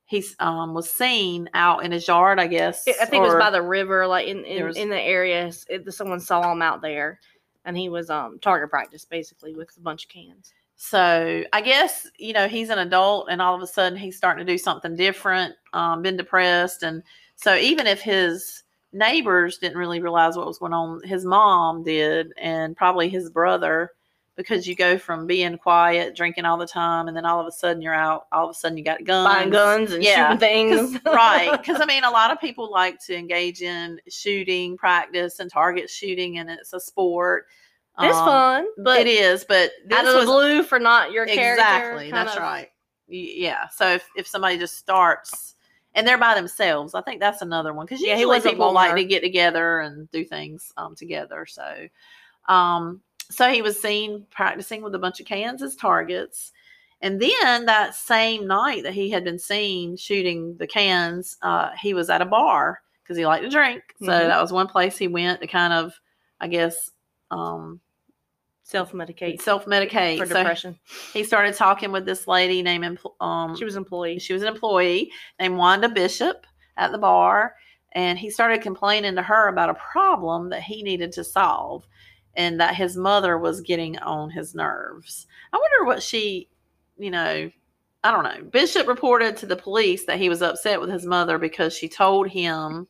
he 0.04 0.24
um, 0.38 0.72
was 0.72 0.88
seen 0.88 1.50
out 1.52 1.84
in 1.84 1.90
his 1.90 2.06
yard, 2.06 2.38
I 2.38 2.46
guess. 2.46 2.86
I 2.86 3.06
think 3.06 3.24
it 3.24 3.26
was 3.26 3.34
by 3.40 3.50
the 3.50 3.60
river, 3.60 4.06
like 4.06 4.28
in 4.28 4.44
in, 4.44 4.66
was- 4.66 4.76
in 4.76 4.88
the 4.88 5.00
area. 5.00 5.50
It, 5.68 5.92
someone 5.92 6.20
saw 6.20 6.52
him 6.52 6.62
out 6.62 6.80
there, 6.80 7.18
and 7.64 7.76
he 7.76 7.88
was 7.88 8.08
um 8.08 8.38
target 8.38 8.70
practice 8.70 9.04
basically 9.04 9.56
with 9.56 9.76
a 9.76 9.80
bunch 9.80 10.04
of 10.04 10.10
cans. 10.10 10.52
So 10.80 11.42
I 11.52 11.60
guess 11.60 12.06
you 12.18 12.32
know 12.32 12.46
he's 12.46 12.70
an 12.70 12.78
adult, 12.78 13.26
and 13.30 13.42
all 13.42 13.54
of 13.54 13.60
a 13.60 13.66
sudden 13.66 13.98
he's 13.98 14.16
starting 14.16 14.46
to 14.46 14.50
do 14.52 14.56
something 14.56 14.94
different. 14.94 15.54
Um, 15.72 16.02
been 16.02 16.16
depressed, 16.16 16.82
and 16.84 17.02
So 17.34 17.56
even 17.56 17.86
if 17.88 18.00
his 18.00 18.62
neighbors 18.92 19.58
didn't 19.58 19.76
really 19.76 20.00
realize 20.00 20.36
what 20.36 20.46
was 20.46 20.58
going 20.58 20.72
on, 20.72 21.02
his 21.02 21.24
mom 21.24 21.82
did, 21.82 22.32
and 22.38 22.76
probably 22.76 23.08
his 23.08 23.28
brother, 23.28 23.90
because 24.36 24.68
you 24.68 24.76
go 24.76 24.96
from 24.98 25.26
being 25.26 25.58
quiet, 25.58 26.14
drinking 26.14 26.44
all 26.44 26.56
the 26.56 26.66
time, 26.66 27.08
and 27.08 27.16
then 27.16 27.26
all 27.26 27.40
of 27.40 27.46
a 27.48 27.52
sudden 27.52 27.82
you're 27.82 27.92
out. 27.92 28.26
All 28.30 28.44
of 28.44 28.50
a 28.50 28.54
sudden 28.54 28.78
you 28.78 28.84
got 28.84 29.02
guns, 29.02 29.26
Buying 29.28 29.50
guns 29.50 29.92
and 29.92 30.02
Yeah, 30.04 30.28
shooting 30.28 30.38
things. 30.38 30.98
'Cause- 31.02 31.14
right? 31.14 31.50
Because 31.60 31.80
I 31.80 31.86
mean, 31.86 32.04
a 32.04 32.10
lot 32.10 32.30
of 32.30 32.40
people 32.40 32.70
like 32.70 33.04
to 33.06 33.16
engage 33.16 33.62
in 33.62 34.00
shooting 34.08 34.76
practice 34.76 35.40
and 35.40 35.50
target 35.50 35.90
shooting, 35.90 36.38
and 36.38 36.48
it's 36.48 36.72
a 36.72 36.78
sport. 36.78 37.46
It's 38.00 38.16
Um, 38.18 38.24
fun, 38.26 38.66
but 38.78 39.00
it 39.00 39.06
is, 39.08 39.44
but 39.44 39.70
out 39.90 40.06
of 40.06 40.12
the 40.12 40.18
was 40.20 40.26
blue 40.26 40.62
for 40.62 40.78
not 40.78 41.10
your 41.12 41.26
character. 41.26 41.60
exactly 41.62 42.10
that's 42.10 42.36
of- 42.36 42.42
right 42.42 42.70
yeah 43.10 43.66
so 43.68 43.88
if, 43.94 44.06
if 44.16 44.26
somebody 44.26 44.58
just 44.58 44.76
starts 44.76 45.54
and 45.94 46.06
they're 46.06 46.18
by 46.18 46.34
themselves 46.34 46.94
i 46.94 47.00
think 47.00 47.20
that's 47.20 47.40
another 47.40 47.72
one 47.72 47.86
because 47.86 48.00
Yeah, 48.02 48.08
he 48.16 48.20
usually 48.20 48.36
wasn't 48.36 48.54
people 48.54 48.72
like 48.74 48.94
to 48.96 49.04
get 49.04 49.22
together 49.22 49.80
and 49.80 50.10
do 50.10 50.24
things 50.26 50.72
um, 50.76 50.94
together 50.94 51.46
so 51.46 51.88
um 52.48 53.00
so 53.30 53.50
he 53.50 53.62
was 53.62 53.80
seen 53.80 54.26
practicing 54.30 54.82
with 54.82 54.94
a 54.94 54.98
bunch 54.98 55.20
of 55.20 55.26
cans 55.26 55.62
as 55.62 55.74
targets 55.74 56.52
and 57.00 57.18
then 57.20 57.64
that 57.66 57.94
same 57.94 58.46
night 58.46 58.82
that 58.82 58.92
he 58.92 59.08
had 59.08 59.24
been 59.24 59.38
seen 59.38 59.96
shooting 59.96 60.54
the 60.58 60.66
cans 60.66 61.38
uh, 61.42 61.70
he 61.80 61.94
was 61.94 62.10
at 62.10 62.20
a 62.20 62.26
bar 62.26 62.82
because 63.02 63.16
he 63.16 63.24
liked 63.24 63.44
to 63.44 63.50
drink 63.50 63.82
so 64.00 64.06
Mhm. 64.06 64.28
that 64.28 64.40
was 64.42 64.52
one 64.52 64.66
place 64.66 64.98
he 64.98 65.08
went 65.08 65.40
to 65.40 65.46
kind 65.46 65.72
of 65.72 65.98
i 66.40 66.46
guess 66.46 66.90
um 67.30 67.80
Self 68.68 68.92
medicate 68.92 69.40
self 69.40 69.64
medicate 69.64 70.18
for 70.18 70.26
so 70.26 70.34
depression. 70.34 70.78
he 71.14 71.24
started 71.24 71.54
talking 71.54 71.90
with 71.90 72.04
this 72.04 72.28
lady 72.28 72.60
named 72.60 72.98
um 73.18 73.56
she 73.56 73.64
was 73.64 73.76
employee. 73.76 74.18
she 74.18 74.34
was 74.34 74.42
an 74.42 74.48
employee 74.48 75.10
named 75.40 75.56
Wanda 75.56 75.88
Bishop 75.88 76.46
at 76.76 76.92
the 76.92 76.98
bar 76.98 77.54
and 77.92 78.18
he 78.18 78.28
started 78.28 78.60
complaining 78.60 79.14
to 79.14 79.22
her 79.22 79.48
about 79.48 79.70
a 79.70 79.74
problem 79.74 80.50
that 80.50 80.62
he 80.62 80.82
needed 80.82 81.12
to 81.12 81.24
solve 81.24 81.86
and 82.36 82.60
that 82.60 82.74
his 82.74 82.94
mother 82.94 83.38
was 83.38 83.62
getting 83.62 83.98
on 84.00 84.28
his 84.28 84.54
nerves. 84.54 85.26
I 85.50 85.56
wonder 85.56 85.86
what 85.86 86.02
she, 86.02 86.50
you 86.98 87.10
know, 87.10 87.50
I 88.04 88.10
don't 88.10 88.24
know. 88.24 88.50
Bishop 88.50 88.86
reported 88.86 89.38
to 89.38 89.46
the 89.46 89.56
police 89.56 90.04
that 90.04 90.18
he 90.18 90.28
was 90.28 90.42
upset 90.42 90.78
with 90.78 90.90
his 90.90 91.06
mother 91.06 91.38
because 91.38 91.74
she 91.74 91.88
told 91.88 92.28
him 92.28 92.86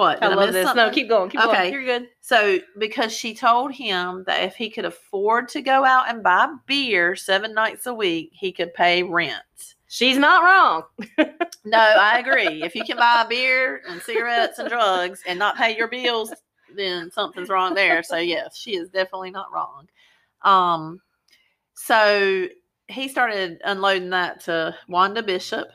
what? 0.00 0.22
I 0.22 0.28
love 0.28 0.48
miss 0.52 0.64
this. 0.66 0.74
No, 0.74 0.90
keep 0.90 1.08
going. 1.08 1.30
Keep 1.30 1.40
Okay. 1.42 1.52
going. 1.56 1.72
You're 1.72 1.84
good. 1.84 2.08
So, 2.20 2.58
because 2.78 3.12
she 3.12 3.34
told 3.34 3.72
him 3.72 4.24
that 4.26 4.42
if 4.42 4.56
he 4.56 4.68
could 4.70 4.84
afford 4.84 5.48
to 5.50 5.62
go 5.62 5.84
out 5.84 6.08
and 6.08 6.22
buy 6.22 6.48
beer 6.66 7.14
seven 7.14 7.54
nights 7.54 7.86
a 7.86 7.94
week, 7.94 8.30
he 8.32 8.50
could 8.52 8.74
pay 8.74 9.02
rent. 9.02 9.42
She's 9.86 10.18
not 10.18 10.42
wrong. 10.42 10.82
No, 11.64 11.76
I 11.78 12.18
agree. 12.18 12.62
if 12.62 12.74
you 12.74 12.84
can 12.84 12.96
buy 12.96 13.26
beer 13.28 13.82
and 13.88 14.00
cigarettes 14.00 14.58
and 14.58 14.68
drugs 14.68 15.22
and 15.26 15.38
not 15.38 15.56
pay 15.56 15.76
your 15.76 15.88
bills, 15.88 16.32
then 16.74 17.10
something's 17.10 17.50
wrong 17.50 17.74
there. 17.74 18.02
So, 18.02 18.16
yes, 18.16 18.56
she 18.56 18.76
is 18.76 18.88
definitely 18.88 19.30
not 19.30 19.52
wrong. 19.52 19.86
Um, 20.42 21.02
so 21.74 22.48
he 22.88 23.08
started 23.08 23.60
unloading 23.64 24.10
that 24.10 24.40
to 24.44 24.74
Wanda 24.88 25.22
Bishop. 25.22 25.68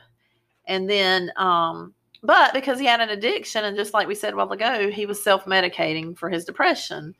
And 0.66 0.90
then, 0.90 1.30
um, 1.36 1.94
but 2.26 2.52
because 2.52 2.78
he 2.78 2.86
had 2.86 3.00
an 3.00 3.10
addiction, 3.10 3.64
and 3.64 3.76
just 3.76 3.94
like 3.94 4.08
we 4.08 4.14
said 4.14 4.32
a 4.32 4.36
while 4.36 4.50
ago, 4.52 4.90
he 4.90 5.06
was 5.06 5.22
self 5.22 5.44
medicating 5.44 6.16
for 6.16 6.28
his 6.28 6.44
depression. 6.44 7.14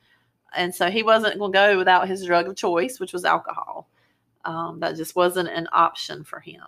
And 0.55 0.73
so 0.73 0.89
he 0.89 1.03
wasn't 1.03 1.39
going 1.39 1.51
to 1.51 1.57
go 1.57 1.77
without 1.77 2.07
his 2.07 2.25
drug 2.25 2.47
of 2.47 2.55
choice, 2.55 2.99
which 2.99 3.13
was 3.13 3.25
alcohol. 3.25 3.89
Um, 4.45 4.79
that 4.79 4.95
just 4.95 5.15
wasn't 5.15 5.49
an 5.49 5.67
option 5.73 6.23
for 6.23 6.39
him. 6.39 6.63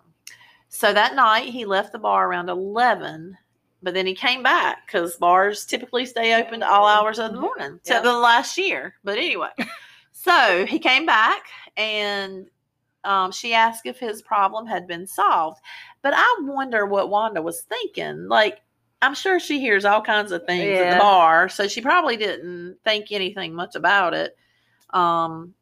So 0.68 0.94
that 0.94 1.16
night 1.16 1.46
he 1.50 1.66
left 1.66 1.94
the 1.94 1.98
bar 2.00 2.28
around 2.30 2.50
11, 2.50 3.38
but 3.82 3.94
then 3.94 4.06
he 4.06 4.14
came 4.14 4.44
back 4.44 4.86
because 4.86 5.16
bars 5.16 5.66
typically 5.66 6.06
stay 6.06 6.36
open 6.40 6.60
to 6.60 6.70
all 6.70 6.86
hours 6.86 7.20
of 7.20 7.32
the 7.32 7.40
morning, 7.40 7.78
except 7.82 8.06
Yeah. 8.06 8.12
the 8.12 8.18
last 8.18 8.58
year. 8.58 8.96
But 9.04 9.18
anyway, 9.18 9.50
so 10.12 10.66
he 10.66 10.78
came 10.78 11.06
back 11.06 11.44
and 11.78 12.48
um, 13.06 13.32
she 13.32 13.54
asked 13.54 13.86
if 13.86 13.98
his 13.98 14.22
problem 14.22 14.68
had 14.68 14.86
been 14.86 15.08
solved. 15.08 15.60
But 16.02 16.14
I 16.16 16.38
wonder 16.42 16.86
what 16.86 17.10
Wanda 17.10 17.42
was 17.42 17.62
thinking. 17.62 18.28
Like, 18.28 18.60
I'm 19.02 19.14
sure 19.16 19.40
she 19.40 19.60
hears 19.60 19.86
all 19.86 20.02
kinds 20.02 20.32
of 20.32 20.46
things 20.46 20.78
at 20.80 20.94
the 20.94 21.00
bar, 21.00 21.50
so 21.50 21.68
she 21.68 21.82
probably 21.82 22.18
didn't 22.18 22.78
think 22.84 23.12
anything 23.12 23.54
much 23.54 23.76
about 23.76 24.14
it. 24.14 24.36
Um, 24.92 25.54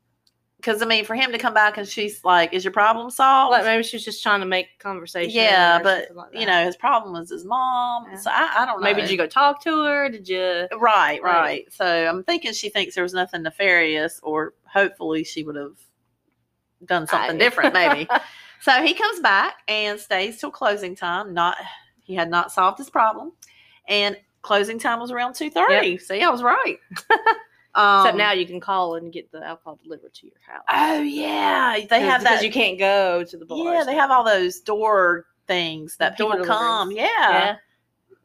because 0.57 0.81
I 0.81 0.85
mean, 0.85 1.05
for 1.05 1.13
him 1.13 1.31
to 1.33 1.37
come 1.37 1.53
back 1.53 1.77
and 1.77 1.87
she's 1.87 2.23
like, 2.23 2.51
"Is 2.51 2.63
your 2.65 2.73
problem 2.73 3.11
solved?" 3.11 3.51
Like 3.51 3.63
maybe 3.63 3.83
she 3.83 3.95
was 3.95 4.03
just 4.03 4.23
trying 4.23 4.39
to 4.39 4.45
make 4.47 4.79
conversation. 4.79 5.29
yeah, 5.31 5.79
but 5.83 6.09
like 6.15 6.33
you 6.33 6.47
know, 6.47 6.65
his 6.65 6.75
problem 6.75 7.13
was 7.13 7.29
his 7.29 7.45
mom. 7.45 8.07
Yeah. 8.09 8.17
So 8.17 8.31
I, 8.33 8.55
I 8.57 8.65
don't 8.65 8.79
know. 8.79 8.83
maybe 8.83 9.01
did 9.01 9.11
you 9.11 9.17
go 9.17 9.27
talk 9.27 9.61
to 9.65 9.83
her? 9.83 10.09
Did 10.09 10.27
you? 10.27 10.67
Right, 10.75 11.21
Right. 11.21 11.21
right. 11.21 11.65
So 11.71 11.85
I'm 11.85 12.23
thinking 12.23 12.53
she 12.53 12.69
thinks 12.69 12.95
there 12.95 13.03
was 13.03 13.13
nothing 13.13 13.43
nefarious, 13.43 14.19
or 14.23 14.55
hopefully 14.65 15.23
she 15.23 15.43
would 15.43 15.55
have 15.57 15.77
done 16.85 17.05
something 17.05 17.35
I- 17.35 17.39
different, 17.39 17.73
maybe. 17.75 18.07
so 18.61 18.71
he 18.83 18.93
comes 18.93 19.19
back 19.19 19.55
and 19.67 19.99
stays 19.99 20.39
till 20.39 20.51
closing 20.51 20.95
time. 20.95 21.33
Not 21.33 21.57
he 22.03 22.15
had 22.15 22.29
not 22.29 22.51
solved 22.51 22.77
his 22.77 22.89
problem, 22.89 23.31
and 23.87 24.17
closing 24.41 24.79
time 24.79 24.99
was 24.99 25.11
around 25.11 25.33
two 25.35 25.49
thirty. 25.49 25.97
See, 25.97 26.21
I 26.21 26.29
was 26.29 26.41
right. 26.43 26.77
um, 27.75 28.01
Except 28.01 28.17
now 28.17 28.31
you 28.31 28.45
can 28.45 28.59
call 28.59 28.95
and 28.95 29.11
get 29.11 29.31
the 29.31 29.43
alcohol 29.45 29.79
delivered 29.83 30.13
to 30.13 30.25
your 30.27 30.35
house. 30.45 30.63
Oh 30.69 31.01
yeah, 31.01 31.79
they 31.89 32.01
have 32.01 32.23
that. 32.23 32.43
you 32.43 32.51
can't 32.51 32.79
go 32.79 33.23
to 33.23 33.37
the 33.37 33.45
bar. 33.45 33.73
yeah, 33.73 33.83
they 33.83 33.95
have 33.95 34.11
all 34.11 34.23
those 34.23 34.59
door 34.61 35.25
things 35.47 35.95
that 35.97 36.17
Door 36.17 36.31
people 36.31 36.45
come. 36.45 36.91
Yeah, 36.91 37.05
Yeah. 37.19 37.55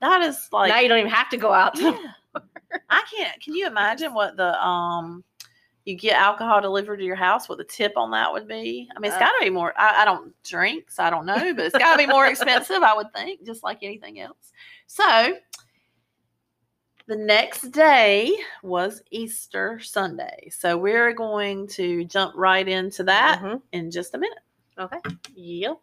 that 0.01 0.23
is 0.23 0.49
like 0.53 0.69
now 0.69 0.79
you 0.81 0.89
don't 0.89 0.99
even 0.99 1.11
have 1.11 1.29
to 1.31 1.37
go 1.37 1.53
out. 1.53 1.79
I 2.89 3.05
can't. 3.15 3.41
Can 3.43 3.55
you 3.55 3.67
imagine 3.67 4.15
what 4.15 4.37
the 4.37 4.61
um 4.65 5.23
you 5.85 5.97
get 5.97 6.15
alcohol 6.15 6.61
delivered 6.61 6.99
to 6.99 7.05
your 7.05 7.17
house? 7.17 7.49
What 7.49 7.59
the 7.59 7.65
tip 7.65 7.93
on 7.97 8.11
that 8.13 8.33
would 8.33 8.47
be? 8.47 8.89
I 8.95 9.01
mean, 9.01 9.11
it's 9.11 9.17
Uh, 9.17 9.21
got 9.21 9.33
to 9.39 9.45
be 9.45 9.51
more. 9.51 9.73
I, 9.77 10.03
I 10.03 10.05
don't 10.05 10.33
drink, 10.45 10.91
so 10.91 11.03
I 11.03 11.11
don't 11.11 11.27
know, 11.27 11.55
but 11.55 11.67
it's 11.67 11.77
got 11.77 11.93
to 11.93 11.99
be 11.99 12.07
more 12.07 12.27
expensive, 12.27 12.83
I 12.83 12.95
would 12.95 13.13
think, 13.13 13.45
just 13.45 13.63
like 13.63 13.79
anything 13.83 14.21
else. 14.21 14.53
So 14.87 15.37
the 17.07 17.17
next 17.17 17.73
day 17.73 18.33
was 18.63 19.03
Easter 19.11 19.81
Sunday, 19.81 20.49
so 20.51 20.77
we're 20.79 21.13
going 21.13 21.67
to 21.69 22.05
jump 22.05 22.35
right 22.37 22.67
into 22.69 23.03
that 23.05 23.41
Mhm. 23.43 23.61
in 23.73 23.91
just 23.91 24.15
a 24.15 24.19
minute. 24.19 24.39
Okay. 24.79 24.99
Yep. 25.35 25.79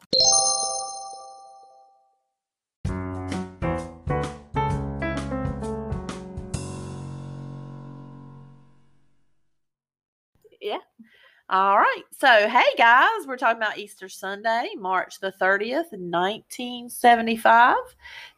All 11.51 11.79
right. 11.79 12.03
So, 12.15 12.47
hey 12.47 12.75
guys, 12.77 13.25
we're 13.25 13.35
talking 13.35 13.57
about 13.57 13.79
Easter 13.79 14.07
Sunday, 14.07 14.69
March 14.77 15.19
the 15.19 15.31
30th, 15.31 15.91
1975. 15.91 17.75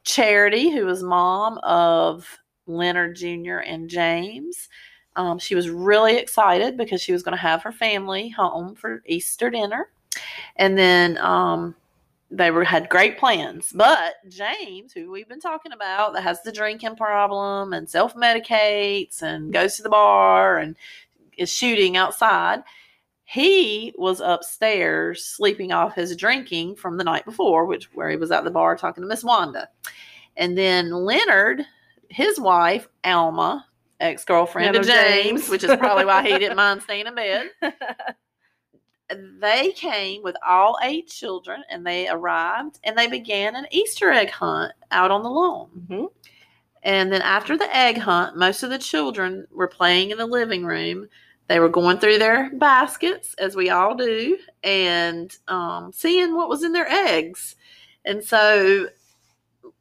Charity, 0.06 0.70
who 0.70 0.86
was 0.86 1.04
mom 1.04 1.58
of 1.58 2.40
Leonard 2.68 3.18
Jr. 3.18 3.58
and 3.66 3.90
James, 3.90 4.70
um, 5.18 5.40
she 5.40 5.56
was 5.56 5.70
really 5.70 6.16
excited 6.16 6.78
because 6.78 7.02
she 7.02 7.12
was 7.12 7.22
going 7.22 7.36
to 7.36 7.42
have 7.42 7.62
her 7.64 7.74
family 7.74 8.30
home 8.30 8.76
for 8.76 9.04
Easter 9.06 9.50
dinner. 9.50 9.92
And 10.56 10.78
then 10.78 11.18
um, 11.18 11.76
they 12.30 12.50
were 12.50 12.64
had 12.64 12.88
great 12.88 13.18
plans. 13.18 13.74
But 13.76 14.26
James, 14.30 14.94
who 14.94 15.12
we've 15.12 15.28
been 15.28 15.42
talking 15.42 15.74
about, 15.74 16.14
that 16.14 16.24
has 16.24 16.44
the 16.44 16.52
drinking 16.54 16.96
problem 16.96 17.74
and 17.74 17.90
self 17.90 18.16
medicates 18.16 19.22
and 19.22 19.52
goes 19.52 19.76
to 19.76 19.84
the 19.84 19.90
bar 19.90 20.60
and 20.60 20.78
is 21.38 21.54
shooting 21.54 21.98
outside 21.98 22.64
he 23.32 23.94
was 23.98 24.20
upstairs 24.20 25.24
sleeping 25.26 25.72
off 25.72 25.96
his 25.96 26.18
drinking 26.18 26.76
from 26.76 26.98
the 26.98 27.04
night 27.04 27.24
before, 27.24 27.66
which 27.66 27.86
where 27.94 28.10
he 28.10 28.18
was 28.18 28.30
at 28.30 28.44
the 28.44 28.52
bar 28.52 28.76
talking 28.76 29.02
to 29.04 29.08
Miss 29.08 29.24
Wanda. 29.24 29.70
And 30.36 30.58
then 30.58 30.92
Leonard, 30.92 31.62
his 32.10 32.38
wife, 32.40 32.90
Alma, 33.06 33.66
ex 34.02 34.26
girlfriend 34.26 34.76
of 34.76 34.86
James, 34.86 35.42
James. 35.42 35.50
which 35.50 35.64
is 35.64 35.76
probably 35.78 36.04
why 36.04 36.24
he 36.24 36.38
didn't 36.40 36.58
mind 36.58 36.82
staying 36.84 37.08
in 37.08 37.16
bed. 37.16 37.50
They 39.42 39.74
came 39.74 40.24
with 40.24 40.38
all 40.46 40.78
eight 40.82 41.08
children 41.10 41.64
and 41.70 41.86
they 41.86 42.08
arrived 42.08 42.80
and 42.86 42.98
they 42.98 43.08
began 43.08 43.58
an 43.58 43.66
Easter 43.70 44.10
egg 44.10 44.30
hunt 44.30 44.72
out 44.90 45.12
on 45.12 45.22
the 45.22 45.30
lawn. 45.30 45.70
Mhm. 45.90 46.08
And 46.84 47.12
then 47.12 47.22
after 47.22 47.58
the 47.58 47.76
egg 47.76 47.98
hunt, 47.98 48.38
most 48.38 48.64
of 48.64 48.70
the 48.70 48.78
children 48.78 49.46
were 49.52 49.68
playing 49.68 50.12
in 50.12 50.18
the 50.18 50.26
living 50.26 50.64
room. 50.64 51.10
They 51.52 51.60
were 51.60 51.68
going 51.68 51.98
through 51.98 52.18
their 52.20 52.50
baskets, 52.54 53.34
as 53.34 53.58
we 53.58 53.70
all 53.70 53.94
do, 53.94 54.38
and 54.64 55.36
um, 55.50 55.92
seeing 55.92 56.34
what 56.34 56.48
was 56.48 56.64
in 56.64 56.72
their 56.72 56.88
eggs. 56.90 57.58
And 58.06 58.24
so, 58.24 58.88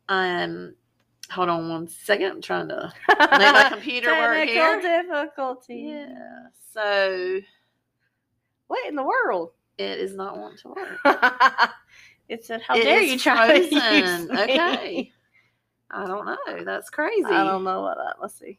um, 0.08 0.74
hold 1.30 1.48
on 1.48 1.68
one 1.68 1.86
second. 1.86 2.26
I'm 2.26 2.42
trying 2.42 2.66
to 2.70 2.92
make 3.08 3.18
my 3.30 3.68
computer 3.72 4.10
work 4.10 4.48
here. 4.48 4.80
difficulty. 4.80 5.92
Yeah. 5.94 6.46
So 6.74 7.38
What 8.66 8.88
in 8.88 8.96
the 8.96 9.04
world? 9.04 9.52
it 9.78 10.00
is 10.00 10.16
not 10.16 10.36
wanting 10.38 10.58
to 10.58 10.68
work. 10.70 10.98
it 12.28 12.44
said, 12.44 12.62
"How 12.62 12.74
It 12.74 12.82
dare 12.82 13.00
you 13.00 13.16
try 13.16 13.46
to 13.46 13.60
use 13.62 13.80
frozen. 13.80 14.26
me?" 14.26 14.42
Okay. 14.42 15.12
I 15.92 16.04
don't 16.04 16.26
know. 16.26 16.64
That's 16.64 16.90
crazy. 16.90 17.26
I 17.26 17.44
don't 17.44 17.62
know 17.62 17.82
what 17.82 17.96
that. 17.96 18.16
Let's 18.20 18.34
see. 18.36 18.58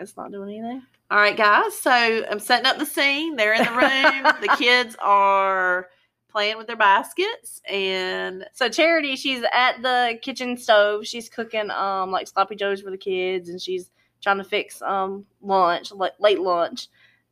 It's 0.00 0.16
not 0.16 0.32
doing 0.32 0.50
anything. 0.58 0.82
All 1.10 1.18
right, 1.18 1.36
guys. 1.36 1.76
So 1.76 1.90
I'm 1.90 2.38
setting 2.40 2.66
up 2.66 2.78
the 2.78 2.86
scene. 2.86 3.36
They're 3.36 3.52
in 3.54 3.64
the 3.64 3.70
room. 3.70 4.34
the 4.40 4.54
kids 4.58 4.96
are 5.02 5.88
playing 6.30 6.56
with 6.58 6.66
their 6.68 6.76
baskets, 6.76 7.60
and 7.68 8.46
So 8.52 8.68
Charity, 8.68 9.16
she's 9.16 9.42
at 9.52 9.82
the 9.82 10.18
kitchen 10.22 10.56
stove. 10.56 11.06
She's 11.06 11.28
cooking 11.28 11.70
um 11.70 12.10
like 12.12 12.28
sloppy 12.28 12.56
joes 12.56 12.80
for 12.80 12.90
the 12.90 12.96
kids, 12.98 13.48
and 13.48 13.60
she's 13.60 13.90
trying 14.22 14.38
to 14.38 14.44
fix 14.44 14.80
um 14.82 15.26
lunch, 15.42 15.92
like 15.92 16.12
late 16.18 16.40
lunch. 16.40 16.88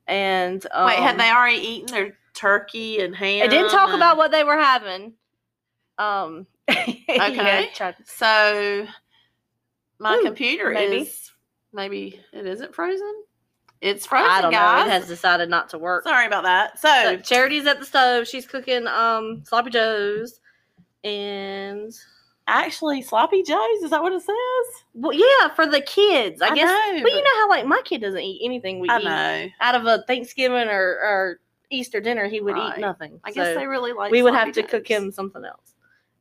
And 0.07 0.65
um, 0.73 0.87
wait, 0.87 0.99
had 0.99 1.19
they 1.19 1.31
already 1.31 1.59
eaten 1.59 1.87
their 1.93 2.17
turkey 2.35 2.99
and 3.01 3.15
ham? 3.15 3.43
It 3.47 3.51
didn't 3.51 3.71
talk 3.71 3.89
and- 3.91 3.97
about 3.97 4.17
what 4.17 4.31
they 4.33 4.45
were 4.45 4.59
having. 4.59 5.15
Um. 5.99 6.47
Okay. 7.11 7.71
tried- 7.75 7.95
So 8.05 8.87
my 9.99 10.17
Ooh, 10.17 10.23
computer 10.23 10.71
maybe. 10.71 10.99
is 11.03 11.31
maybe 11.73 12.21
it 12.33 12.47
isn't 12.47 12.75
frozen. 12.75 13.23
It's 13.81 14.07
frozen, 14.07 14.31
I 14.31 14.41
don't 14.41 14.51
guys. 14.53 14.87
know. 14.87 14.87
It 14.87 14.91
has 15.01 15.07
decided 15.09 15.49
not 15.49 15.69
to 15.71 15.79
work. 15.79 16.05
Sorry 16.05 16.27
about 16.27 16.43
that. 16.45 16.79
So, 16.81 16.89
So 17.03 17.17
Charity's 17.19 17.67
at 17.67 17.79
the 17.79 17.87
stove. 17.87 18.27
She's 18.27 18.47
cooking 18.47 18.87
um 18.89 19.43
sloppy 19.47 19.71
joes, 19.71 20.41
and 21.05 21.93
actually, 22.49 23.03
sloppy 23.03 23.43
joes 23.43 23.83
is 23.83 23.91
that 23.91 24.03
what 24.03 24.13
it 24.13 24.21
says? 24.23 24.85
well, 24.95 25.13
yeah, 25.13 25.49
for 25.55 25.67
the 25.67 25.81
kids, 25.81 26.43
I, 26.43 26.49
I 26.49 26.55
guess. 26.55 26.67
know, 26.69 27.03
but 27.03 27.13
you 27.13 27.23
know 27.23 27.31
how 27.37 27.49
like 27.51 27.67
my 27.67 27.81
kid 27.85 28.01
doesn't 28.01 28.21
eat 28.21 28.41
anything 28.45 28.81
we 28.81 28.89
I 28.91 28.99
eat 28.99 29.05
know. 29.05 29.49
out 29.61 29.75
of 29.77 29.87
a 29.87 30.03
Thanksgiving 30.07 30.69
or, 30.69 30.99
or 31.01 31.41
Easter 31.71 32.01
dinner. 32.01 32.27
He 32.27 32.41
would 32.41 32.55
Right. 32.55 32.79
eat 32.79 32.81
nothing. 32.81 33.21
I 33.23 33.31
guess 33.31 33.47
So 33.49 33.55
they 33.55 33.67
really 33.67 33.93
like. 33.93 34.11
we 34.11 34.23
would 34.23 34.35
have 34.35 34.53
to 34.53 34.63
cook 34.65 34.89
him 34.89 35.13
something 35.13 35.45
else. 35.45 35.75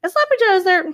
And 0.03 0.11
sloppy 0.11 0.35
joes, 0.39 0.63
they're 0.63 0.91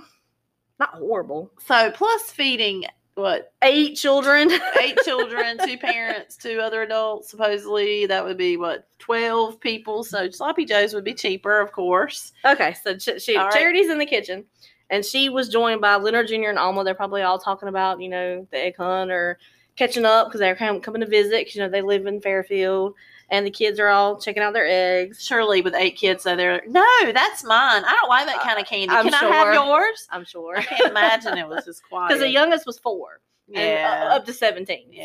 not 0.80 0.90
horrible. 0.94 1.50
So 1.66 1.90
plus 1.90 2.30
feeding 2.30 2.84
what 3.14 3.52
Eight 3.62 3.96
children. 3.96 4.50
eight 4.80 4.98
children, 5.04 5.58
two 5.64 5.78
parents, 5.78 6.36
two 6.36 6.60
other 6.60 6.82
adults. 6.82 7.30
Supposedly 7.30 8.06
that 8.06 8.24
would 8.24 8.36
be 8.36 8.56
what 8.56 8.88
twelve 8.98 9.60
people. 9.60 10.04
So 10.04 10.28
sloppy 10.30 10.64
joes 10.64 10.94
would 10.94 11.04
be 11.04 11.14
cheaper, 11.14 11.60
of 11.60 11.72
course. 11.72 12.32
Okay, 12.44 12.74
so 12.82 12.96
ch- 12.96 13.20
she, 13.22 13.36
right. 13.36 13.52
Charity's 13.52 13.88
in 13.90 13.98
the 13.98 14.06
kitchen, 14.06 14.44
and 14.90 15.04
she 15.04 15.28
was 15.28 15.48
joined 15.48 15.80
by 15.80 15.96
Leonard 15.96 16.28
Jr. 16.28 16.48
and 16.50 16.58
Alma. 16.58 16.82
They're 16.84 16.94
probably 16.94 17.22
all 17.22 17.38
talking 17.38 17.68
about, 17.68 18.00
you 18.00 18.08
know, 18.08 18.46
the 18.50 18.58
egg 18.58 18.76
hunt 18.76 19.10
or 19.10 19.38
catching 19.76 20.04
up 20.04 20.28
because 20.28 20.40
they're 20.40 20.54
coming 20.56 21.00
to 21.00 21.06
visit. 21.06 21.44
'cause, 21.46 21.54
you 21.54 21.62
know, 21.62 21.68
they 21.68 21.82
live 21.82 22.06
in 22.06 22.20
Fairfield, 22.20 22.94
and 23.30 23.46
the 23.46 23.50
kids 23.50 23.78
are 23.80 23.88
all 23.88 24.20
checking 24.20 24.42
out 24.42 24.52
their 24.52 24.66
eggs. 24.66 25.24
Surely 25.24 25.60
with 25.62 25.74
eight 25.74 25.96
kids, 25.96 26.22
so 26.22 26.36
they're 26.36 26.62
no, 26.66 26.84
that's 27.12 27.44
mine. 27.44 27.82
I 27.84 27.96
don't 28.00 28.08
like 28.08 28.26
that 28.26 28.40
kind 28.40 28.58
of 28.58 28.66
candy. 28.66 28.94
I'm 28.94 29.04
Can 29.04 29.14
I 29.14 29.26
have 29.34 29.54
yours? 29.54 30.06
I'm 30.10 30.24
sure 30.24 30.58
I 30.58 30.62
can't 30.62 30.90
imagine 30.90 31.38
it 31.38 31.48
was 31.48 31.64
just 31.66 31.82
quiet. 31.88 32.08
because 32.08 32.20
the 32.20 32.28
youngest 32.30 32.66
was 32.66 32.78
four, 32.78 33.20
and 33.48 33.56
yeah, 33.56 34.08
uh, 34.10 34.16
up 34.16 34.26
to 34.26 34.32
seventeen. 34.32 34.86
yeah. 34.90 35.04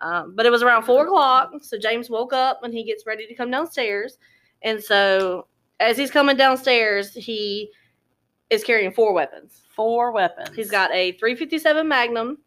So, 0.00 0.06
um, 0.06 0.34
but 0.36 0.46
it 0.46 0.50
was 0.50 0.62
around 0.62 0.84
four 0.84 1.04
o'clock. 1.06 1.52
So 1.62 1.78
James 1.78 2.10
woke 2.10 2.32
up 2.32 2.62
and 2.62 2.72
he 2.72 2.84
gets 2.84 3.06
ready 3.06 3.26
to 3.26 3.34
come 3.34 3.50
downstairs, 3.50 4.18
and 4.62 4.82
so 4.82 5.46
as 5.80 5.96
he's 5.96 6.10
coming 6.10 6.36
downstairs, 6.36 7.14
he 7.14 7.70
is 8.50 8.64
carrying 8.64 8.90
four 8.92 9.12
weapons. 9.12 9.62
four 9.74 10.10
weapons. 10.12 10.56
He's 10.56 10.70
got 10.70 10.90
a 10.92 11.12
357 11.12 11.86
Magnum, 11.86 12.38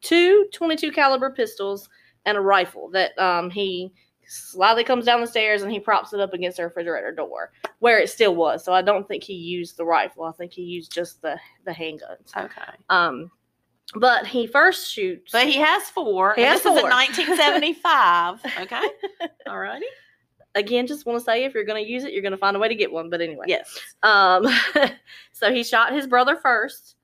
two 0.00 0.46
22 0.52 0.92
caliber 0.92 1.30
pistols, 1.30 1.88
and 2.26 2.36
a 2.36 2.40
rifle 2.40 2.90
that 2.90 3.16
um, 3.18 3.50
he 3.50 3.92
slyly 4.28 4.84
comes 4.84 5.04
down 5.04 5.20
the 5.20 5.26
stairs 5.26 5.62
and 5.62 5.70
he 5.72 5.80
props 5.80 6.12
it 6.12 6.20
up 6.20 6.32
against 6.34 6.56
the 6.58 6.64
refrigerator 6.64 7.12
door 7.12 7.52
where 7.80 7.98
it 7.98 8.08
still 8.10 8.34
was. 8.34 8.64
So 8.64 8.72
I 8.72 8.82
don't 8.82 9.06
think 9.06 9.22
he 9.22 9.34
used 9.34 9.76
the 9.76 9.84
rifle. 9.84 10.24
I 10.24 10.32
think 10.32 10.52
he 10.52 10.62
used 10.62 10.92
just 10.92 11.20
the 11.22 11.38
the 11.64 11.72
handguns. 11.72 12.34
okay, 12.36 12.72
Um, 12.88 13.30
but 13.96 14.26
he 14.26 14.46
first 14.46 14.90
shoots. 14.92 15.32
but 15.32 15.46
he 15.46 15.56
has 15.58 15.84
four. 15.90 16.34
He 16.34 16.42
and 16.42 16.52
has 16.52 16.62
this 16.62 16.74
is 16.74 16.80
four. 16.80 16.90
in 16.90 16.96
1975. 16.96 18.40
Okay, 18.62 18.82
all 19.48 19.58
righty. 19.58 19.86
Again, 20.56 20.86
just 20.86 21.04
want 21.04 21.18
to 21.18 21.24
say 21.24 21.44
if 21.44 21.52
you're 21.52 21.64
going 21.64 21.84
to 21.84 21.90
use 21.90 22.04
it, 22.04 22.12
you're 22.12 22.22
going 22.22 22.30
to 22.32 22.38
find 22.38 22.54
a 22.56 22.60
way 22.60 22.68
to 22.68 22.74
get 22.76 22.92
one. 22.92 23.10
But 23.10 23.20
anyway, 23.20 23.46
Yes. 23.48 23.76
Um, 24.04 24.46
so 25.32 25.52
he 25.52 25.64
shot 25.64 25.92
his 25.92 26.06
brother 26.06 26.36
first, 26.36 26.94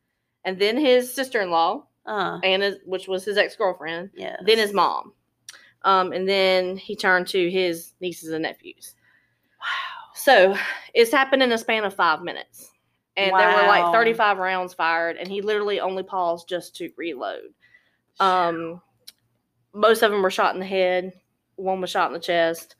and 0.44 0.56
then 0.58 0.76
his 0.78 1.12
sister-in-law, 1.12 1.84
Uh, 2.06 2.38
and 2.44 2.62
his, 2.62 2.76
which 2.86 3.08
was 3.08 3.24
his 3.24 3.36
ex-girlfriend. 3.36 4.10
yes. 4.14 4.40
then 4.46 4.58
his 4.58 4.72
mom. 4.72 5.12
Um, 5.82 6.12
and 6.12 6.28
then 6.28 6.76
he 6.76 6.94
turned 6.94 7.26
to 7.28 7.50
his 7.50 7.94
nieces 8.00 8.32
and 8.32 8.42
nephews. 8.42 8.94
Wow. 9.60 10.12
So 10.14 10.56
it's 10.94 11.12
happened 11.12 11.42
in 11.42 11.52
a 11.52 11.58
span 11.58 11.84
of 11.84 11.94
five 11.94 12.22
minutes. 12.22 12.70
And 13.16 13.32
there 13.34 13.48
were 13.48 13.68
like 13.68 13.92
35 13.92 14.38
rounds 14.38 14.72
fired, 14.72 15.16
and 15.16 15.28
he 15.28 15.42
literally 15.42 15.80
only 15.80 16.02
paused 16.02 16.48
just 16.48 16.76
to 16.76 16.90
reload. 16.96 17.52
Um, 18.18 18.80
most 19.74 20.02
of 20.02 20.10
them 20.10 20.22
were 20.22 20.30
shot 20.30 20.54
in 20.54 20.60
the 20.60 20.66
head, 20.66 21.12
one 21.56 21.80
was 21.80 21.90
shot 21.90 22.08
in 22.08 22.14
the 22.14 22.20
chest. 22.20 22.76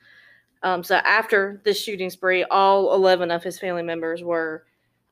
Um, 0.62 0.82
so 0.82 0.96
after 0.96 1.60
this 1.64 1.82
shooting 1.82 2.10
spree, 2.10 2.44
all 2.44 2.94
11 2.94 3.30
of 3.30 3.42
his 3.42 3.58
family 3.58 3.82
members 3.82 4.22
were 4.22 4.64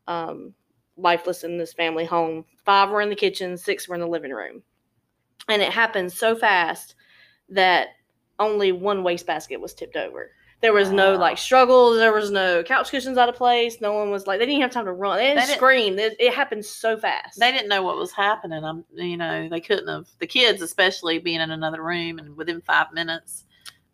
um, 0.07 0.55
lifeless 0.97 1.45
in 1.45 1.59
this 1.59 1.73
family 1.73 2.05
home. 2.05 2.45
Five 2.65 2.91
were 2.91 3.01
in 3.01 3.11
the 3.11 3.17
kitchen, 3.17 3.57
six 3.57 3.89
were 3.89 3.95
in 3.95 4.01
the 4.01 4.07
living 4.07 4.33
room. 4.33 4.63
And 5.49 5.63
it 5.63 5.73
happened 5.73 6.13
so 6.13 6.37
fast 6.37 6.95
that 7.51 7.89
only 8.39 8.73
one 8.73 9.03
wastebasket 9.03 9.61
was 9.61 9.75
tipped 9.75 9.97
over. 9.97 10.31
There 10.61 10.73
was 10.73 10.91
no 10.91 11.15
like 11.15 11.39
struggles. 11.39 11.99
There 11.99 12.13
was 12.13 12.33
no 12.33 12.65
couch 12.65 12.91
cushions 12.91 13.17
out 13.17 13.29
of 13.29 13.37
place. 13.37 13.81
No 13.81 13.93
one 13.93 14.11
was 14.11 14.27
like 14.27 14.41
they 14.41 14.47
didn't 14.47 14.63
have 14.63 14.73
time 14.73 14.87
to 14.87 14.93
run. 14.93 15.17
They 15.19 15.25
didn't 15.27 15.37
They 15.37 15.47
didn't- 15.47 15.57
scream. 15.57 15.99
It, 16.01 16.17
it 16.19 16.35
happened 16.35 16.65
so 16.65 16.97
fast. 16.97 17.39
they 17.39 17.53
didn't 17.53 17.69
know 17.69 17.83
what 17.83 17.97
was 17.97 18.11
happening. 18.11 18.65
I'm, 18.65 18.85
you 18.93 19.17
know, 19.17 19.49
they 19.49 19.61
couldn't 19.61 19.87
have. 19.87 20.07
The 20.19 20.27
kids, 20.27 20.61
especially, 20.61 21.21
being 21.21 21.41
in 21.41 21.53
another 21.53 21.81
room 21.83 22.19
and 22.19 22.37
within 22.37 22.61
five 22.61 22.93
minutes. 22.93 23.45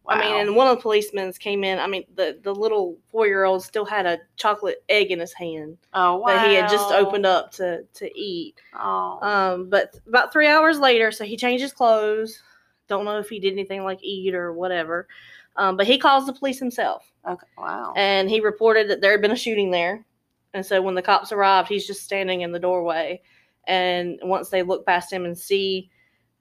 I 0.08 0.18
mean, 0.20 0.32
Wow. 0.32 0.40
and 0.40 0.56
one 0.56 0.66
of 0.68 0.76
the 0.76 0.82
policemen 0.82 1.32
came 1.34 1.64
in. 1.64 1.78
I 1.78 1.86
mean, 1.86 2.04
the 2.14 2.38
the 2.42 2.54
little 2.54 2.96
four 3.10 3.26
year 3.26 3.44
old 3.44 3.62
still 3.62 3.84
had 3.86 4.06
a 4.06 4.18
chocolate 4.36 4.82
egg 4.88 5.10
in 5.10 5.18
his 5.20 5.32
hand 5.34 5.76
oh 5.94 6.16
wow, 6.16 6.26
that 6.28 6.48
he 6.48 6.54
had 6.54 6.70
just 6.70 6.90
opened 6.92 7.24
up 7.26 7.52
to 7.52 7.84
to 7.94 8.18
eat. 8.18 8.54
Oh, 8.74 9.18
Um, 9.22 9.68
but 9.70 9.98
about 10.08 10.32
three 10.32 10.46
hours 10.48 10.78
later, 10.78 11.10
so 11.12 11.24
he 11.24 11.36
changed 11.36 11.62
his 11.62 11.72
clothes. 11.74 12.42
Don't 12.88 13.04
know 13.04 13.18
if 13.18 13.28
he 13.28 13.38
did 13.38 13.52
anything 13.52 13.84
like 13.84 13.98
eat 14.02 14.34
or 14.34 14.52
whatever. 14.52 15.08
Um, 15.56 15.76
but 15.76 15.86
he 15.86 15.98
calls 15.98 16.26
the 16.26 16.32
police 16.32 16.58
himself 16.58 17.12
okay, 17.28 17.46
wow. 17.56 17.92
and 17.96 18.28
he 18.28 18.40
reported 18.40 18.90
that 18.90 19.00
there 19.00 19.12
had 19.12 19.22
been 19.22 19.30
a 19.30 19.36
shooting 19.36 19.70
there. 19.70 20.04
And 20.52 20.66
so 20.66 20.82
when 20.82 20.94
the 20.94 21.02
cops 21.02 21.32
arrived, 21.32 21.68
he's 21.68 21.86
just 21.86 22.02
standing 22.02 22.40
in 22.40 22.52
the 22.52 22.58
doorway. 22.58 23.22
And 23.66 24.18
once 24.22 24.48
they 24.48 24.62
look 24.62 24.84
past 24.84 25.12
him 25.12 25.24
and 25.24 25.36
see 25.36 25.90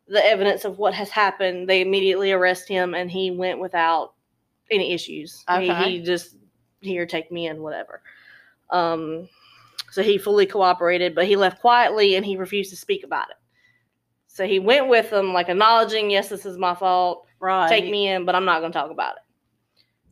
the 0.07 0.23
evidence 0.25 0.65
of 0.65 0.77
what 0.77 0.93
has 0.93 1.09
happened, 1.09 1.69
they 1.69 1.81
immediately 1.81 2.31
arrest 2.31 2.67
him 2.67 2.93
and 2.93 3.09
he 3.09 3.31
went 3.31 3.59
without 3.59 4.13
any 4.71 4.93
issues. 4.93 5.43
He- 5.47 5.69
Okay. 5.69 5.91
He, 5.91 6.01
just, 6.01 6.37
here, 6.81 7.05
take 7.05 7.31
me 7.31 7.47
in, 7.47 7.61
whatever. 7.61 8.01
Um, 8.69 9.29
so 9.91 10.01
he 10.01 10.17
fully 10.17 10.45
cooperated, 10.45 11.13
but 11.13 11.25
he 11.25 11.35
left 11.35 11.61
quietly 11.61 12.15
and 12.15 12.25
he 12.25 12.35
refused 12.35 12.71
to 12.71 12.75
speak 12.75 13.03
about 13.03 13.29
it. 13.29 13.37
So 14.33 14.47
he 14.47 14.57
went 14.57 14.87
with 14.87 15.11
them, 15.11 15.31
like 15.31 15.47
acknowledging, 15.47 16.09
yes, 16.09 16.29
this 16.29 16.43
is 16.43 16.57
my 16.57 16.73
fault. 16.73 17.27
right. 17.39 17.69
Take 17.69 17.85
me 17.85 18.07
in, 18.07 18.25
but 18.25 18.33
I'm 18.33 18.45
not 18.45 18.61
going 18.61 18.71
to 18.71 18.77
talk 18.77 18.89
about 18.89 19.17
it. 19.17 19.21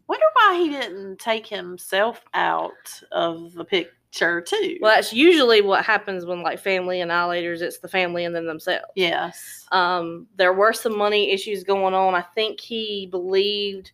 Wonder 0.08 0.26
why 0.34 0.60
he 0.62 0.70
didn't 0.70 1.18
take 1.18 1.48
himself 1.48 2.24
out 2.36 3.02
of 3.12 3.52
the 3.54 3.66
picture 3.66 4.40
too. 4.40 4.78
Well, 4.80 4.94
that's 4.94 5.12
usually 5.12 5.62
what 5.62 5.84
happens 5.84 6.24
when 6.28 6.44
like 6.44 6.60
family 6.60 7.00
annihilators. 7.00 7.62
It's 7.62 7.80
the 7.80 7.88
family 7.88 8.24
and 8.26 8.36
then 8.36 8.46
themselves. 8.46 8.86
yes. 8.96 9.66
Um, 9.72 10.28
there 10.36 10.54
were 10.54 10.74
some 10.74 10.96
money 10.96 11.32
issues 11.32 11.64
going 11.64 11.96
on. 11.96 12.14
I 12.14 12.22
think 12.22 12.60
he 12.60 13.08
believed 13.10 13.92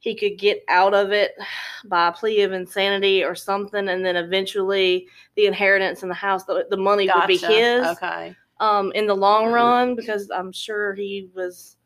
he 0.00 0.16
could 0.16 0.38
get 0.38 0.64
out 0.68 0.92
of 0.92 1.12
it 1.12 1.36
by 1.84 2.08
a 2.08 2.12
plea 2.12 2.42
of 2.42 2.50
insanity 2.52 3.22
or 3.22 3.36
something, 3.36 3.88
and 3.88 4.04
then 4.04 4.16
eventually 4.16 5.06
the 5.36 5.46
inheritance 5.46 6.02
in 6.02 6.08
the 6.08 6.16
house, 6.16 6.42
the, 6.44 6.66
the 6.68 6.76
money 6.76 7.08
would 7.14 7.28
be 7.28 7.36
his. 7.36 7.86
Okay. 7.86 8.34
Um, 8.60 8.90
in 8.92 9.06
the 9.06 9.14
long 9.14 9.52
run, 9.52 9.94
because 9.94 10.30
I'm 10.30 10.50
sure 10.52 10.94
he 10.94 11.30
was 11.34 11.76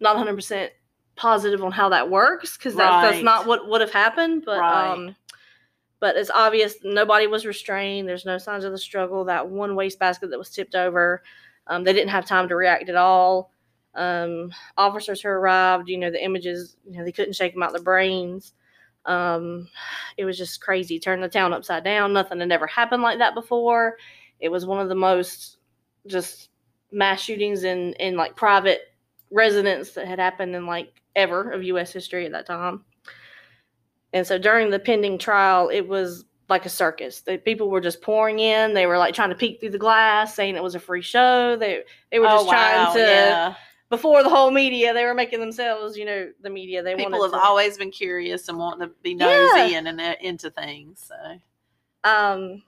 not 0.00 0.16
100 0.16 0.34
percent 0.34 0.72
positive 1.14 1.62
on 1.62 1.72
how 1.72 1.88
that 1.90 2.10
works, 2.10 2.56
because 2.56 2.74
that's, 2.74 3.02
that's 3.02 3.22
not 3.22 3.46
what 3.46 3.68
would 3.68 3.80
have 3.80 3.92
happened. 3.92 4.42
But 4.44 4.58
Right. 4.60 4.92
um, 4.92 5.16
but 6.00 6.16
it's 6.16 6.30
obvious 6.30 6.74
nobody 6.84 7.26
was 7.26 7.46
restrained. 7.46 8.08
There's 8.08 8.26
no 8.26 8.36
signs 8.38 8.64
of 8.64 8.72
the 8.72 8.78
struggle. 8.78 9.24
That 9.24 9.48
one 9.48 9.76
wastebasket 9.76 10.28
that 10.30 10.38
was 10.38 10.50
tipped 10.50 10.74
over, 10.74 11.22
um, 11.68 11.84
they 11.84 11.92
didn't 11.92 12.10
have 12.10 12.26
time 12.26 12.48
to 12.48 12.56
react 12.56 12.88
at 12.88 12.96
all. 12.96 13.50
Um, 13.94 14.50
officers 14.76 15.22
who 15.22 15.28
arrived, 15.28 15.88
you 15.88 15.96
know, 15.96 16.10
the 16.10 16.22
images, 16.22 16.76
you 16.84 16.98
know, 16.98 17.04
they 17.04 17.12
couldn't 17.12 17.34
shake 17.34 17.54
them 17.54 17.62
out 17.62 17.72
their 17.72 17.82
brains. 17.82 18.52
Um, 19.06 19.68
it 20.18 20.24
was 20.26 20.36
just 20.36 20.60
crazy. 20.60 20.98
Turned 20.98 21.22
the 21.22 21.28
town 21.28 21.54
upside 21.54 21.84
down. 21.84 22.12
Nothing 22.12 22.40
had 22.40 22.52
ever 22.52 22.66
happened 22.66 23.02
like 23.02 23.18
that 23.18 23.34
before. 23.34 23.96
It 24.38 24.50
was 24.50 24.66
one 24.66 24.80
of 24.80 24.90
the 24.90 24.94
most 24.94 25.56
just 26.06 26.50
mass 26.92 27.20
shootings 27.20 27.64
in 27.64 27.92
in 27.94 28.16
like 28.16 28.36
private 28.36 28.80
residence 29.30 29.92
that 29.92 30.06
had 30.06 30.18
happened 30.18 30.54
in 30.54 30.66
like 30.66 31.02
ever 31.14 31.50
of 31.50 31.62
U.S. 31.64 31.92
history 31.92 32.26
at 32.26 32.32
that 32.32 32.46
time. 32.46 32.84
And 34.12 34.26
so 34.26 34.38
during 34.38 34.70
the 34.70 34.78
pending 34.78 35.18
trial, 35.18 35.68
it 35.68 35.86
was 35.86 36.24
like 36.48 36.64
a 36.64 36.68
circus. 36.70 37.20
The 37.20 37.38
people 37.38 37.70
were 37.70 37.80
just 37.80 38.00
pouring 38.00 38.38
in. 38.38 38.72
They 38.72 38.86
were 38.86 38.98
like 38.98 39.14
trying 39.14 39.30
to 39.30 39.34
peek 39.34 39.60
through 39.60 39.70
the 39.70 39.78
glass, 39.78 40.34
saying 40.34 40.56
it 40.56 40.62
was 40.62 40.74
a 40.74 40.80
free 40.80 41.02
show. 41.02 41.56
They 41.56 41.82
they 42.10 42.18
were 42.18 42.26
just 42.26 42.46
oh, 42.46 42.50
trying 42.50 42.94
to 42.94 43.00
yeah. 43.00 43.54
before 43.90 44.22
the 44.22 44.30
whole 44.30 44.50
media. 44.50 44.94
They 44.94 45.04
were 45.04 45.14
making 45.14 45.40
themselves, 45.40 45.96
you 45.96 46.04
know, 46.04 46.30
the 46.40 46.50
media. 46.50 46.82
They 46.82 46.94
People 46.94 47.22
have 47.22 47.32
to, 47.32 47.38
always 47.38 47.76
been 47.76 47.90
curious 47.90 48.48
and 48.48 48.58
wanting 48.58 48.88
to 48.88 48.94
be 49.02 49.12
Yeah. 49.12 49.26
nosy 49.26 49.74
and, 49.74 49.88
and 49.88 50.00
into 50.20 50.50
things. 50.50 51.08
So 51.08 51.38
Um, 52.08 52.62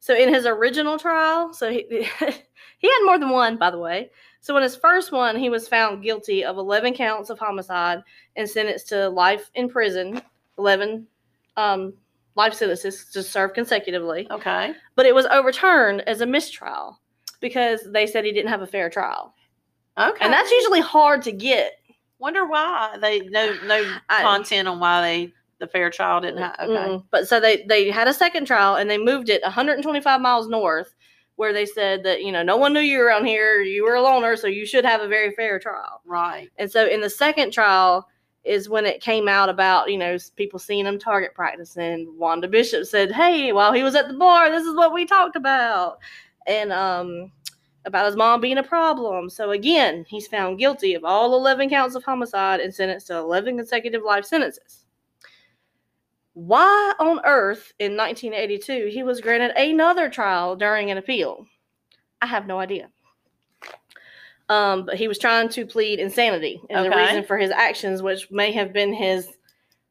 so 0.00 0.14
in 0.14 0.32
his 0.32 0.44
original 0.44 0.98
trial, 0.98 1.54
so 1.54 1.70
he 1.70 2.06
he 2.84 2.90
had 2.90 3.04
more 3.06 3.18
than 3.18 3.30
one, 3.30 3.56
by 3.56 3.70
the 3.70 3.78
way. 3.78 4.10
So 4.40 4.54
in 4.58 4.62
his 4.62 4.76
first 4.76 5.10
one, 5.10 5.36
he 5.36 5.48
was 5.48 5.66
found 5.68 6.02
guilty 6.02 6.44
of 6.44 6.58
11 6.58 6.92
counts 6.94 7.30
of 7.30 7.38
homicide 7.38 8.02
and 8.36 8.46
sentenced 8.48 8.88
to 8.90 9.08
life 9.08 9.50
in 9.54 9.70
prison, 9.70 10.20
11 10.58 11.06
um, 11.56 11.94
life 12.34 12.52
sentences 12.52 13.06
to 13.12 13.22
serve 13.22 13.54
consecutively. 13.54 14.26
okay, 14.30 14.74
But 14.96 15.06
it 15.06 15.14
was 15.14 15.24
overturned 15.26 16.02
as 16.02 16.20
a 16.20 16.26
mistrial 16.26 17.00
because 17.40 17.80
they 17.90 18.06
said 18.06 18.24
he 18.24 18.32
didn't 18.32 18.50
have 18.50 18.60
a 18.62 18.66
fair 18.66 18.90
trial, 18.90 19.34
okay, 19.98 20.24
and 20.24 20.32
that's 20.32 20.50
usually 20.50 20.80
hard 20.80 21.22
to 21.22 21.32
get. 21.32 21.72
wonder 22.18 22.46
why 22.46 22.96
they 23.00 23.20
no 23.20 23.54
no 23.66 23.82
I- 24.08 24.22
content 24.22 24.68
on 24.68 24.78
why 24.80 25.00
they 25.00 25.32
the 25.60 25.66
fair 25.68 25.88
trial 25.90 26.20
didn't 26.20 26.38
have. 26.42 26.56
Okay, 26.60 26.72
Mm-mm. 26.72 27.04
But 27.10 27.28
so 27.28 27.38
they 27.40 27.64
they 27.68 27.90
had 27.90 28.08
a 28.08 28.12
second 28.14 28.46
trial 28.46 28.74
and 28.76 28.90
they 28.90 28.98
moved 28.98 29.28
it 29.30 29.42
125 29.42 30.20
miles 30.20 30.48
north, 30.48 30.93
where 31.36 31.52
they 31.52 31.66
said 31.66 32.02
that 32.04 32.22
you 32.22 32.32
know 32.32 32.42
no 32.42 32.56
one 32.56 32.72
knew 32.72 32.80
you 32.80 32.98
were 32.98 33.06
around 33.06 33.26
here, 33.26 33.60
you 33.60 33.84
were 33.84 33.94
a 33.94 34.02
loner, 34.02 34.36
so 34.36 34.46
you 34.46 34.66
should 34.66 34.84
have 34.84 35.00
a 35.00 35.08
very 35.08 35.32
fair 35.32 35.58
trial. 35.58 36.00
right. 36.04 36.50
And 36.58 36.70
so 36.70 36.86
in 36.86 37.00
the 37.00 37.10
second 37.10 37.52
trial 37.52 38.08
is 38.44 38.68
when 38.68 38.84
it 38.84 39.00
came 39.00 39.26
out 39.26 39.48
about 39.48 39.90
you 39.90 39.98
know 39.98 40.16
people 40.36 40.58
seeing 40.58 40.86
him 40.86 40.98
target 40.98 41.34
practicing. 41.34 42.14
Wanda 42.18 42.48
Bishop 42.48 42.84
said, 42.86 43.12
"Hey, 43.12 43.52
while 43.52 43.72
he 43.72 43.82
was 43.82 43.94
at 43.94 44.08
the 44.08 44.14
bar, 44.14 44.50
this 44.50 44.64
is 44.64 44.76
what 44.76 44.92
we 44.92 45.06
talked 45.06 45.36
about," 45.36 45.98
and 46.46 46.72
um 46.72 47.32
about 47.86 48.06
his 48.06 48.16
mom 48.16 48.40
being 48.40 48.58
a 48.58 48.62
problem. 48.62 49.28
So 49.28 49.50
again, 49.50 50.06
he's 50.08 50.26
found 50.26 50.58
guilty 50.58 50.94
of 50.94 51.04
all 51.04 51.34
11 51.34 51.68
counts 51.68 51.94
of 51.94 52.04
homicide 52.04 52.60
and 52.60 52.74
sentenced 52.74 53.08
to 53.08 53.16
11 53.16 53.56
consecutive 53.58 54.02
life 54.02 54.24
sentences. 54.24 54.83
Why 56.34 56.94
on 56.98 57.20
earth 57.24 57.72
in 57.78 57.96
1982 57.96 58.90
he 58.92 59.02
was 59.02 59.20
granted 59.20 59.52
another 59.56 60.10
trial 60.10 60.56
during 60.56 60.90
an 60.90 60.98
appeal? 60.98 61.46
I 62.20 62.26
have 62.26 62.46
no 62.46 62.58
idea. 62.58 62.90
Um, 64.48 64.84
but 64.84 64.96
he 64.96 65.08
was 65.08 65.18
trying 65.18 65.48
to 65.50 65.64
plead 65.64 66.00
insanity 66.00 66.60
and 66.68 66.84
the 66.84 66.94
reason 66.94 67.24
for 67.24 67.38
his 67.38 67.50
actions, 67.50 68.02
which 68.02 68.30
may 68.30 68.52
have 68.52 68.72
been 68.72 68.92
his 68.92 69.28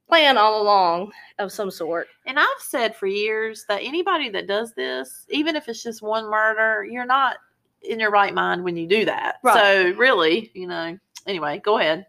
plan 0.07 0.37
all 0.37 0.61
along 0.61 1.11
of 1.39 1.51
some 1.51 1.71
sort. 1.71 2.07
And 2.27 2.37
I've 2.37 2.47
said 2.59 2.95
for 2.95 3.07
years 3.07 3.65
that 3.67 3.81
anybody 3.81 4.29
that 4.29 4.47
does 4.47 4.73
this, 4.73 5.25
even 5.29 5.55
if 5.55 5.67
it's 5.67 5.81
just 5.81 6.03
one 6.03 6.29
murder, 6.29 6.85
you're 6.85 7.05
not 7.05 7.37
in 7.81 7.99
your 7.99 8.11
right 8.11 8.33
mind 8.33 8.63
when 8.63 8.77
you 8.77 8.85
do 8.85 9.05
that. 9.05 9.37
Right. 9.43 9.55
So 9.55 9.97
really, 9.97 10.51
you 10.53 10.67
know. 10.67 10.99
Anyway, 11.25 11.61
go 11.63 11.79
ahead. 11.79 12.05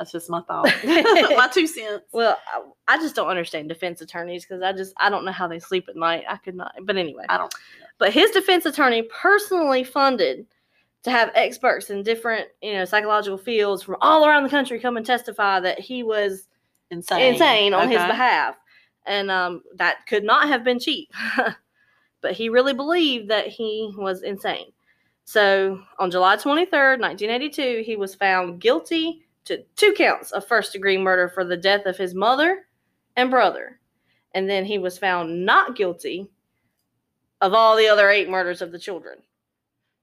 That's 0.00 0.12
just 0.12 0.30
my 0.30 0.40
thought. 0.40 0.64
my 0.84 1.50
two 1.52 1.66
cents. 1.66 2.04
Well, 2.10 2.38
I, 2.50 2.94
I 2.94 2.96
just 2.96 3.14
don't 3.14 3.28
understand 3.28 3.68
defense 3.68 4.00
attorneys 4.00 4.46
because 4.46 4.62
I 4.62 4.72
just 4.72 4.94
I 4.96 5.10
don't 5.10 5.26
know 5.26 5.30
how 5.30 5.46
they 5.46 5.58
sleep 5.58 5.90
at 5.90 5.94
night. 5.94 6.24
I 6.26 6.38
could 6.38 6.54
not. 6.54 6.72
But 6.84 6.96
anyway, 6.96 7.26
I 7.28 7.36
don't. 7.36 7.54
but 7.98 8.10
his 8.10 8.30
defense 8.30 8.64
attorney 8.64 9.02
personally 9.02 9.84
funded 9.84 10.46
to 11.02 11.10
have 11.10 11.30
experts 11.34 11.90
in 11.90 12.02
different 12.02 12.48
you 12.62 12.72
know 12.72 12.86
psychological 12.86 13.36
fields 13.36 13.82
from 13.82 13.96
all 14.00 14.26
around 14.26 14.42
the 14.44 14.48
country 14.48 14.80
come 14.80 14.96
and 14.96 15.04
testify 15.04 15.60
that 15.60 15.78
he 15.78 16.02
was 16.02 16.48
Insane. 16.90 17.34
insane 17.34 17.74
on 17.74 17.90
his 17.90 18.02
behalf 18.02 18.56
and 19.06 19.30
um, 19.30 19.62
that 19.76 20.06
could 20.06 20.24
not 20.24 20.48
have 20.48 20.64
been 20.64 20.78
cheap 20.78 21.12
but 22.20 22.32
he 22.32 22.48
really 22.48 22.74
believed 22.74 23.28
that 23.28 23.48
he 23.48 23.92
was 23.96 24.22
insane 24.22 24.72
so 25.24 25.80
on 25.98 26.10
july 26.10 26.36
23rd 26.36 27.00
1982 27.00 27.82
he 27.84 27.96
was 27.96 28.14
found 28.14 28.60
guilty 28.60 29.22
to 29.44 29.62
two 29.76 29.92
counts 29.92 30.32
of 30.32 30.46
first 30.46 30.72
degree 30.72 30.98
murder 30.98 31.28
for 31.28 31.44
the 31.44 31.56
death 31.56 31.86
of 31.86 31.96
his 31.96 32.14
mother 32.14 32.66
and 33.16 33.30
brother 33.30 33.78
and 34.34 34.48
then 34.48 34.64
he 34.64 34.78
was 34.78 34.98
found 34.98 35.44
not 35.44 35.76
guilty 35.76 36.28
of 37.40 37.54
all 37.54 37.76
the 37.76 37.88
other 37.88 38.10
eight 38.10 38.28
murders 38.28 38.62
of 38.62 38.72
the 38.72 38.78
children 38.78 39.18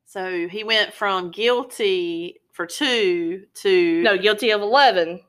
So 0.05 0.47
he 0.47 0.63
went 0.63 0.93
from 0.93 1.31
guilty 1.31 2.39
for 2.51 2.65
two 2.65 3.45
to 3.55 4.01
no 4.01 4.17
guilty 4.17 4.49
of 4.51 4.61
11 4.61 5.21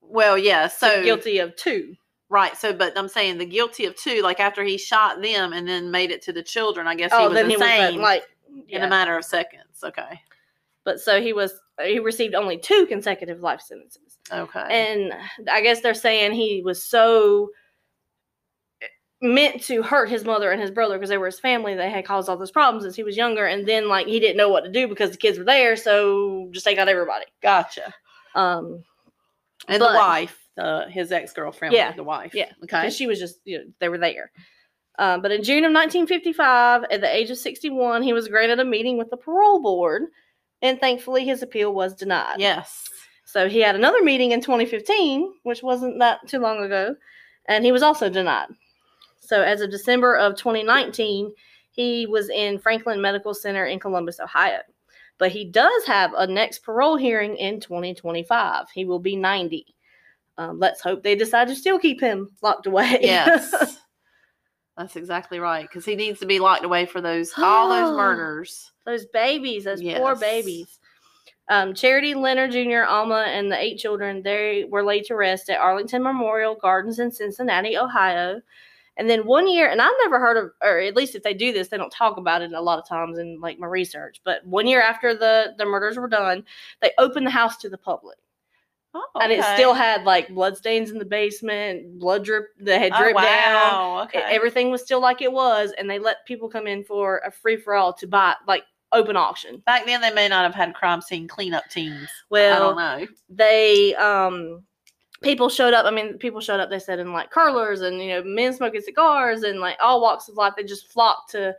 Well, 0.00 0.38
yeah. 0.38 0.68
so 0.68 1.02
guilty 1.02 1.38
of 1.38 1.56
two 1.56 1.96
Right. 2.30 2.56
So, 2.56 2.72
but 2.72 2.96
I'm 2.96 3.08
saying 3.08 3.38
the 3.38 3.44
guilty 3.44 3.86
of 3.86 3.96
two, 3.96 4.22
like 4.22 4.38
after 4.38 4.62
he 4.62 4.78
shot 4.78 5.20
them 5.20 5.52
and 5.52 5.66
then 5.66 5.90
made 5.90 6.12
it 6.12 6.22
to 6.22 6.32
the 6.32 6.44
children, 6.44 6.86
I 6.86 6.94
guess 6.94 7.10
he 7.10 7.18
oh 7.18 7.24
was 7.28 7.34
then 7.34 7.50
insane 7.50 7.92
he 7.94 7.98
was 7.98 8.02
like 8.04 8.22
in 8.68 8.82
a 8.84 8.88
matter 8.88 9.16
of 9.16 9.24
seconds. 9.24 9.82
Okay. 9.82 10.20
but 10.84 11.00
so 11.00 11.20
he 11.20 11.32
was 11.32 11.52
he 11.84 11.98
received 11.98 12.34
only 12.34 12.58
two 12.58 12.86
consecutive 12.86 13.40
life 13.40 13.60
sentences 13.60 14.18
Okay. 14.32 14.64
and 14.70 15.12
i 15.50 15.60
guess 15.60 15.80
they're 15.80 15.94
saying 15.94 16.32
he 16.32 16.62
was 16.64 16.82
so 16.82 17.50
meant 19.22 19.62
to 19.64 19.82
hurt 19.82 20.08
his 20.08 20.24
mother 20.24 20.50
and 20.50 20.60
his 20.62 20.70
brother 20.70 20.96
because 20.96 21.10
they 21.10 21.18
were 21.18 21.26
his 21.26 21.38
family 21.38 21.74
they 21.74 21.90
had 21.90 22.06
caused 22.06 22.28
all 22.28 22.38
those 22.38 22.50
problems 22.50 22.86
as 22.86 22.96
he 22.96 23.02
was 23.02 23.16
younger 23.18 23.44
and 23.44 23.66
then 23.68 23.86
like 23.86 24.06
he 24.06 24.18
didn't 24.18 24.38
know 24.38 24.48
what 24.48 24.64
to 24.64 24.70
do 24.70 24.88
because 24.88 25.10
the 25.10 25.16
kids 25.18 25.38
were 25.38 25.44
there 25.44 25.76
so 25.76 26.48
just 26.52 26.64
take 26.64 26.78
out 26.78 26.88
everybody 26.88 27.26
gotcha. 27.42 27.92
um 28.34 28.82
And 29.68 29.78
but- 29.78 29.92
the 29.92 29.98
wife, 29.98 30.38
uh, 30.58 30.86
his 30.88 31.12
ex 31.12 31.32
girlfriend, 31.34 31.74
Yeah. 31.74 31.92
the 31.92 32.02
wife. 32.04 32.34
Yeah. 32.34 32.50
Okay. 32.64 32.88
she 32.90 33.06
was 33.06 33.18
just 33.18 33.40
you 33.44 33.58
know 33.58 33.64
they 33.78 33.90
were 33.90 33.98
there 33.98 34.30
um, 34.98 35.20
but 35.20 35.32
in 35.32 35.42
june 35.42 35.64
of 35.64 35.72
1955 35.72 36.84
at 36.90 37.00
the 37.02 37.14
age 37.14 37.30
of 37.30 37.36
61 37.36 38.02
he 38.02 38.14
was 38.14 38.26
granted 38.28 38.58
a 38.58 38.64
meeting 38.64 38.96
with 38.96 39.10
the 39.10 39.16
parole 39.18 39.60
board 39.60 40.04
and 40.62 40.80
thankfully 40.80 41.24
his 41.24 41.42
appeal 41.42 41.74
was 41.74 41.94
denied 41.94 42.36
Yes. 42.38 42.88
So 43.24 43.48
he 43.48 43.60
had 43.60 43.76
another 43.76 44.02
meeting 44.02 44.32
in 44.32 44.40
2015, 44.40 45.32
which 45.44 45.62
wasn't 45.62 46.00
that 46.00 46.26
too 46.26 46.40
long 46.40 46.64
ago, 46.64 46.96
and 47.46 47.64
he 47.64 47.70
was 47.70 47.82
also 47.82 48.10
denied. 48.10 48.48
So 49.20 49.42
as 49.42 49.60
of 49.60 49.70
December 49.70 50.16
of 50.16 50.34
2019, 50.34 51.32
he 51.70 52.06
was 52.06 52.28
in 52.28 52.58
Franklin 52.58 53.00
Medical 53.00 53.32
Center 53.32 53.66
in 53.66 53.78
Columbus, 53.78 54.18
Ohio. 54.18 54.58
But 55.18 55.30
he 55.30 55.44
does 55.44 55.84
have 55.86 56.12
a 56.14 56.26
next 56.26 56.64
parole 56.64 56.96
hearing 56.96 57.36
in 57.36 57.60
2025. 57.60 58.66
He 58.74 58.84
will 58.84 58.98
be 58.98 59.14
90. 59.14 59.64
Um, 60.36 60.58
let's 60.58 60.80
hope 60.80 61.04
they 61.04 61.14
decide 61.14 61.46
to 61.48 61.54
still 61.54 61.78
keep 61.78 62.00
him 62.00 62.30
locked 62.42 62.66
away. 62.66 62.98
Yes. 63.00 63.78
That's 64.76 64.96
exactly 64.96 65.38
right. 65.38 65.68
Because 65.68 65.84
he 65.84 65.94
needs 65.94 66.18
to 66.20 66.26
be 66.26 66.40
locked 66.40 66.64
away 66.64 66.86
for 66.86 67.00
those 67.00 67.32
all 67.36 67.68
those 67.68 67.96
murders. 67.96 68.72
Those 68.90 69.06
babies, 69.06 69.64
those 69.64 69.82
poor 69.98 70.14
babies. 70.16 70.78
Um, 71.48 71.74
Charity, 71.74 72.14
Leonard 72.14 72.52
Jr., 72.52 72.84
Alma, 72.84 73.24
and 73.28 73.50
the 73.50 73.58
eight 73.60 73.78
children, 73.78 74.22
they 74.22 74.64
were 74.68 74.84
laid 74.84 75.04
to 75.06 75.16
rest 75.16 75.50
at 75.50 75.58
Arlington 75.60 76.02
Memorial 76.02 76.54
Gardens 76.54 77.00
in 77.00 77.10
Cincinnati, 77.10 77.76
Ohio. 77.76 78.40
And 78.96 79.08
then 79.10 79.26
one 79.26 79.48
year, 79.48 79.68
and 79.68 79.80
I've 79.80 79.90
never 80.02 80.20
heard 80.20 80.36
of, 80.36 80.50
or 80.62 80.78
at 80.78 80.94
least 80.96 81.14
if 81.14 81.22
they 81.22 81.34
do 81.34 81.52
this, 81.52 81.68
they 81.68 81.76
don't 81.78 81.90
talk 81.92 82.18
about 82.18 82.42
it 82.42 82.52
a 82.52 82.60
lot 82.60 82.78
of 82.78 82.86
times 82.88 83.18
in 83.18 83.40
like 83.40 83.58
my 83.58 83.66
research. 83.66 84.20
But 84.24 84.46
one 84.46 84.66
year 84.66 84.82
after 84.82 85.14
the 85.14 85.54
the 85.58 85.64
murders 85.64 85.96
were 85.96 86.08
done, 86.08 86.44
they 86.82 86.92
opened 86.98 87.26
the 87.26 87.30
house 87.30 87.56
to 87.58 87.68
the 87.70 87.78
public, 87.78 88.18
Oh, 88.94 89.06
and 89.22 89.32
it 89.32 89.42
still 89.54 89.74
had 89.74 90.04
like 90.04 90.28
blood 90.28 90.56
stains 90.56 90.90
in 90.90 90.98
the 90.98 91.04
basement, 91.04 91.98
blood 91.98 92.24
drip 92.24 92.48
that 92.60 92.80
had 92.80 92.92
Oh, 92.92 92.98
dripped 92.98 93.20
down. 93.22 93.24
wow. 93.24 94.02
E- 94.02 94.04
Okay. 94.18 94.34
Everything 94.34 94.70
was 94.70 94.82
still 94.82 95.00
like 95.00 95.22
it 95.22 95.32
was, 95.32 95.72
and 95.78 95.88
they 95.88 95.98
let 95.98 96.26
people 96.26 96.48
come 96.48 96.66
in 96.66 96.84
for 96.84 97.22
a 97.24 97.30
free 97.30 97.56
for 97.56 97.74
all 97.74 97.92
to 97.94 98.06
buy 98.06 98.34
like 98.46 98.64
open 98.92 99.16
auction. 99.16 99.62
Back 99.66 99.86
then, 99.86 100.00
they 100.00 100.12
may 100.12 100.28
not 100.28 100.44
have 100.44 100.54
had 100.54 100.74
crime 100.74 101.00
scene 101.00 101.28
cleanup 101.28 101.68
teams. 101.70 102.08
Well, 102.28 102.54
I 102.54 102.58
don't 102.58 103.00
know. 103.00 103.06
they 103.28 103.94
um 103.96 104.62
people 105.22 105.50
showed 105.50 105.74
up 105.74 105.84
i 105.84 105.90
mean 105.90 106.16
people 106.16 106.40
showed 106.40 106.60
up 106.60 106.70
they 106.70 106.78
said 106.78 106.98
in 106.98 107.12
like 107.12 107.30
curlers 107.30 107.82
and 107.82 108.00
you 108.00 108.08
know 108.08 108.22
men 108.24 108.54
smoking 108.54 108.80
cigars 108.80 109.42
and 109.42 109.60
like 109.60 109.76
all 109.78 110.00
walks 110.00 110.28
of 110.30 110.36
life 110.36 110.54
they 110.56 110.64
just 110.64 110.90
flocked 110.90 111.30
to 111.30 111.54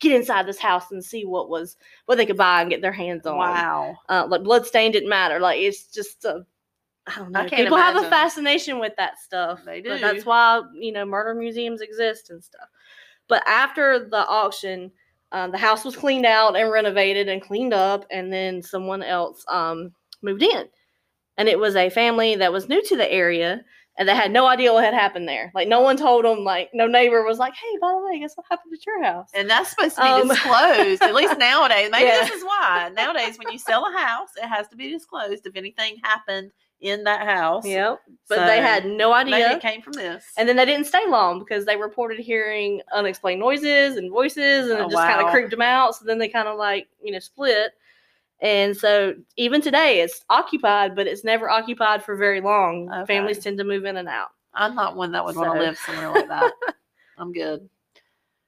get 0.00 0.12
inside 0.14 0.46
this 0.46 0.58
house 0.58 0.90
and 0.90 1.02
see 1.02 1.24
what 1.24 1.48
was 1.48 1.78
what 2.04 2.16
they 2.16 2.26
could 2.26 2.36
buy 2.36 2.60
and 2.60 2.68
get 2.68 2.82
their 2.82 2.92
hands 2.92 3.24
on 3.24 3.38
Wow. 3.38 3.96
uh, 4.10 4.26
like 4.28 4.42
blood 4.42 4.66
stain 4.66 4.92
didn't 4.92 5.08
matter 5.08 5.40
like 5.40 5.58
it's 5.58 5.84
just 5.84 6.26
uh, 6.26 6.40
i 7.06 7.18
don't 7.18 7.32
know 7.32 7.40
I 7.40 7.48
can't 7.48 7.62
people 7.62 7.78
have 7.78 7.96
a 7.96 8.10
fascination 8.10 8.78
with 8.78 8.92
that 8.98 9.18
stuff 9.18 9.60
They 9.64 9.80
But 9.80 9.94
do. 9.94 10.00
that's 10.00 10.26
why 10.26 10.60
you 10.74 10.92
know 10.92 11.06
murder 11.06 11.32
museums 11.34 11.80
exist 11.80 12.28
and 12.28 12.44
stuff 12.44 12.68
but 13.28 13.42
after 13.48 13.98
the 14.10 14.26
auction 14.28 14.92
um, 15.36 15.50
the 15.52 15.58
house 15.58 15.84
was 15.84 15.94
cleaned 15.96 16.26
out 16.26 16.56
and 16.56 16.70
renovated 16.70 17.28
and 17.28 17.42
cleaned 17.42 17.74
up 17.74 18.04
and 18.10 18.32
then 18.32 18.62
someone 18.62 19.02
else 19.02 19.44
um, 19.48 19.90
moved 20.22 20.42
in 20.42 20.64
and 21.38 21.48
it 21.48 21.58
was 21.58 21.76
a 21.76 21.90
family 21.90 22.36
that 22.36 22.52
was 22.52 22.68
new 22.68 22.82
to 22.84 22.96
the 22.96 23.12
area 23.12 23.60
and 23.98 24.06
they 24.08 24.14
had 24.14 24.30
no 24.30 24.46
idea 24.46 24.72
what 24.72 24.84
had 24.84 24.94
happened 24.94 25.26
there 25.28 25.50
like 25.54 25.68
no 25.68 25.80
one 25.80 25.96
told 25.96 26.24
them 26.24 26.40
like 26.44 26.68
no 26.74 26.86
neighbor 26.86 27.22
was 27.24 27.38
like 27.38 27.54
hey 27.54 27.78
by 27.80 27.90
the 27.92 28.02
way 28.06 28.18
guess 28.20 28.34
what 28.36 28.46
happened 28.50 28.72
at 28.72 28.86
your 28.86 29.02
house 29.02 29.28
And 29.34 29.48
that's 29.48 29.70
supposed 29.70 29.96
to 29.96 30.02
be 30.02 30.08
Um, 30.08 30.28
disclosed, 30.28 31.02
at 31.02 31.14
least 31.14 31.38
nowadays. 31.38 31.88
Maybe 31.92 32.04
Yeah. 32.08 32.20
this 32.24 32.30
is 32.38 32.44
why. 32.44 32.90
Nowadays, 32.94 33.38
when 33.38 33.50
you 33.52 33.58
sell 33.58 33.82
a 33.86 33.92
house, 33.98 34.30
it 34.42 34.46
has 34.46 34.66
to 34.68 34.76
be 34.76 34.90
disclosed 34.90 35.46
if 35.46 35.54
anything 35.56 35.96
happened 36.02 36.50
in 36.80 37.04
that 37.04 37.26
house. 37.26 37.66
Yep. 37.66 38.00
But 38.28 38.46
they 38.46 38.60
had 38.60 38.84
no 38.86 39.12
idea. 39.12 39.52
it 39.52 39.60
came 39.62 39.80
from 39.82 39.94
this. 39.94 40.24
And 40.36 40.48
then 40.48 40.56
they 40.56 40.64
didn't 40.64 40.86
stay 40.86 41.06
long 41.08 41.38
because 41.38 41.64
they 41.64 41.76
reported 41.76 42.18
hearing 42.18 42.82
unexplained 42.92 43.40
noises 43.40 43.96
and 43.96 44.10
voices, 44.10 44.70
and 44.70 44.80
Oh, 44.80 44.86
it 44.86 44.90
just 44.90 45.02
kind 45.02 45.20
of 45.24 45.30
creeped 45.30 45.50
them 45.50 45.62
out. 45.62 45.94
So 45.94 46.04
then 46.04 46.18
they 46.18 46.28
kind 46.28 46.48
of 46.48 46.58
like 46.58 46.88
you 47.02 47.12
know 47.12 47.18
split. 47.18 47.72
And 48.40 48.76
so 48.76 49.14
even 49.36 49.62
today, 49.62 50.00
it's 50.00 50.22
occupied, 50.28 50.94
but 50.94 51.06
it's 51.06 51.24
never 51.24 51.48
occupied 51.48 52.04
for 52.04 52.16
very 52.16 52.40
long. 52.42 52.92
Okay. 52.92 53.06
Families 53.14 53.38
tend 53.38 53.56
to 53.58 53.64
move 53.64 53.86
in 53.86 53.96
and 53.96 54.08
out. 54.08 54.28
I'm 54.52 54.74
not 54.74 54.96
one 54.96 55.12
that 55.12 55.24
would 55.24 55.36
want 55.36 55.54
to 55.54 55.58
live 55.58 55.78
somewhere 55.78 56.10
like 56.10 56.28
that. 56.28 56.52
I'm 57.18 57.32
good. 57.32 57.68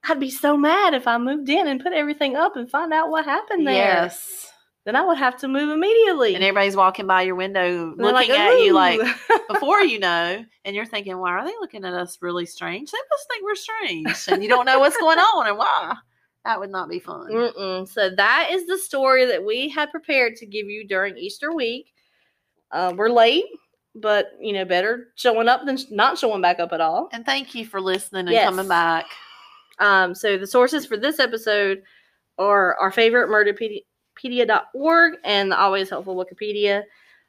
I'd 0.04 0.20
be 0.20 0.30
so 0.30 0.56
mad 0.56 0.92
if 0.94 1.06
I 1.06 1.16
moved 1.18 1.48
in 1.48 1.66
and 1.66 1.82
put 1.82 1.92
everything 1.92 2.36
up 2.36 2.56
and 2.56 2.70
find 2.70 2.92
out 2.92 3.10
what 3.10 3.24
happened 3.24 3.66
there. 3.66 3.74
Yes. 3.74 4.52
Then 4.88 4.96
I 4.96 5.04
would 5.04 5.18
have 5.18 5.36
to 5.40 5.48
move 5.48 5.68
immediately. 5.68 6.34
And 6.34 6.42
everybody's 6.42 6.74
walking 6.74 7.06
by 7.06 7.20
your 7.20 7.34
window 7.34 7.92
looking 7.98 8.30
at 8.30 8.52
you 8.60 8.72
like 8.72 8.98
before 9.48 9.82
you 9.82 9.98
know, 9.98 10.42
and 10.64 10.74
you're 10.74 10.86
thinking, 10.86 11.18
why 11.18 11.32
are 11.32 11.44
they 11.44 11.52
looking 11.60 11.84
at 11.84 11.92
us 11.92 12.16
really 12.22 12.46
strange? 12.46 12.90
They 12.90 12.96
must 13.10 13.28
think 13.28 13.44
we're 13.44 13.54
strange. 13.54 14.28
And 14.28 14.42
you 14.42 14.48
don't 14.48 14.64
know 14.64 14.78
what's 14.78 14.96
going 14.96 15.18
on 15.18 15.46
and 15.46 15.58
why. 15.58 15.94
That 16.46 16.58
would 16.58 16.70
not 16.70 16.88
be 16.88 17.00
fun. 17.00 17.30
Mm-mm. 17.30 17.86
So 17.86 18.08
that 18.16 18.48
is 18.50 18.66
the 18.66 18.78
story 18.78 19.26
that 19.26 19.44
we 19.44 19.68
had 19.68 19.90
prepared 19.90 20.36
to 20.36 20.46
give 20.46 20.68
you 20.68 20.88
during 20.88 21.18
Easter 21.18 21.52
week. 21.52 21.92
Uh, 22.72 22.94
we're 22.96 23.10
late, 23.10 23.44
but 23.94 24.30
you 24.40 24.54
know, 24.54 24.64
better 24.64 25.08
showing 25.16 25.48
up 25.48 25.66
than 25.66 25.76
not 25.90 26.16
showing 26.16 26.40
back 26.40 26.60
up 26.60 26.72
at 26.72 26.80
all. 26.80 27.10
And 27.12 27.26
thank 27.26 27.54
you 27.54 27.66
for 27.66 27.78
listening 27.78 28.20
and 28.20 28.30
Yes. 28.30 28.46
coming 28.48 28.68
back. 28.68 29.04
Um, 29.80 30.14
so 30.14 30.38
the 30.38 30.46
sources 30.46 30.86
for 30.86 30.96
this 30.96 31.20
episode 31.20 31.82
are 32.38 32.74
our 32.76 32.90
favorite 32.90 33.28
murderpedia.org 34.22 35.14
and 35.24 35.50
the 35.52 35.58
always 35.58 35.90
helpful 35.90 36.16
Wikipedia. 36.16 36.82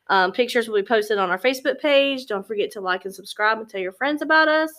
Um, 0.08 0.32
pictures 0.32 0.68
will 0.68 0.76
be 0.82 0.88
posted 0.88 1.18
on 1.20 1.30
our 1.30 1.38
Facebook 1.38 1.80
page. 1.80 2.26
Don't 2.26 2.48
forget 2.48 2.72
to 2.72 2.82
like 2.82 3.06
and 3.06 3.14
subscribe 3.14 3.60
and 3.60 3.70
tell 3.70 3.82
your 3.82 3.92
friends 3.92 4.22
about 4.22 4.48
us. 4.48 4.72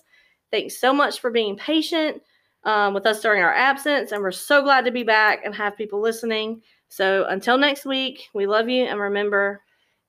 Thanks 0.51 0.81
so 0.81 0.93
much 0.93 1.21
for 1.21 1.31
being 1.31 1.57
patient 1.57 2.21
um, 2.65 2.93
with 2.95 3.07
us 3.07 3.21
during 3.21 3.43
our 3.43 3.55
absence, 3.55 4.13
and 4.13 4.21
we're 4.21 4.33
so 4.33 4.63
glad 4.63 4.85
to 4.85 4.91
be 4.91 5.05
back 5.05 5.45
and 5.45 5.55
have 5.55 5.77
people 5.77 6.01
listening. 6.01 6.61
So 6.89 7.25
until 7.29 7.57
next 7.57 7.87
week, 7.87 8.29
we 8.35 8.47
love 8.47 8.69
you 8.69 8.85
and 8.85 8.99
remember, 9.01 9.63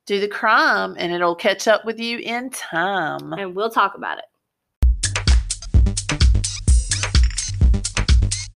Do 0.07 0.19
the 0.19 0.27
crime 0.27 0.95
and 0.97 1.13
it'll 1.13 1.35
catch 1.35 1.67
up 1.67 1.85
with 1.85 1.99
you 1.99 2.17
in 2.17 2.49
time. 2.49 3.31
and 3.33 3.55
we'll 3.55 3.69
talk 3.69 3.93
about 3.95 4.17
it. 4.17 4.25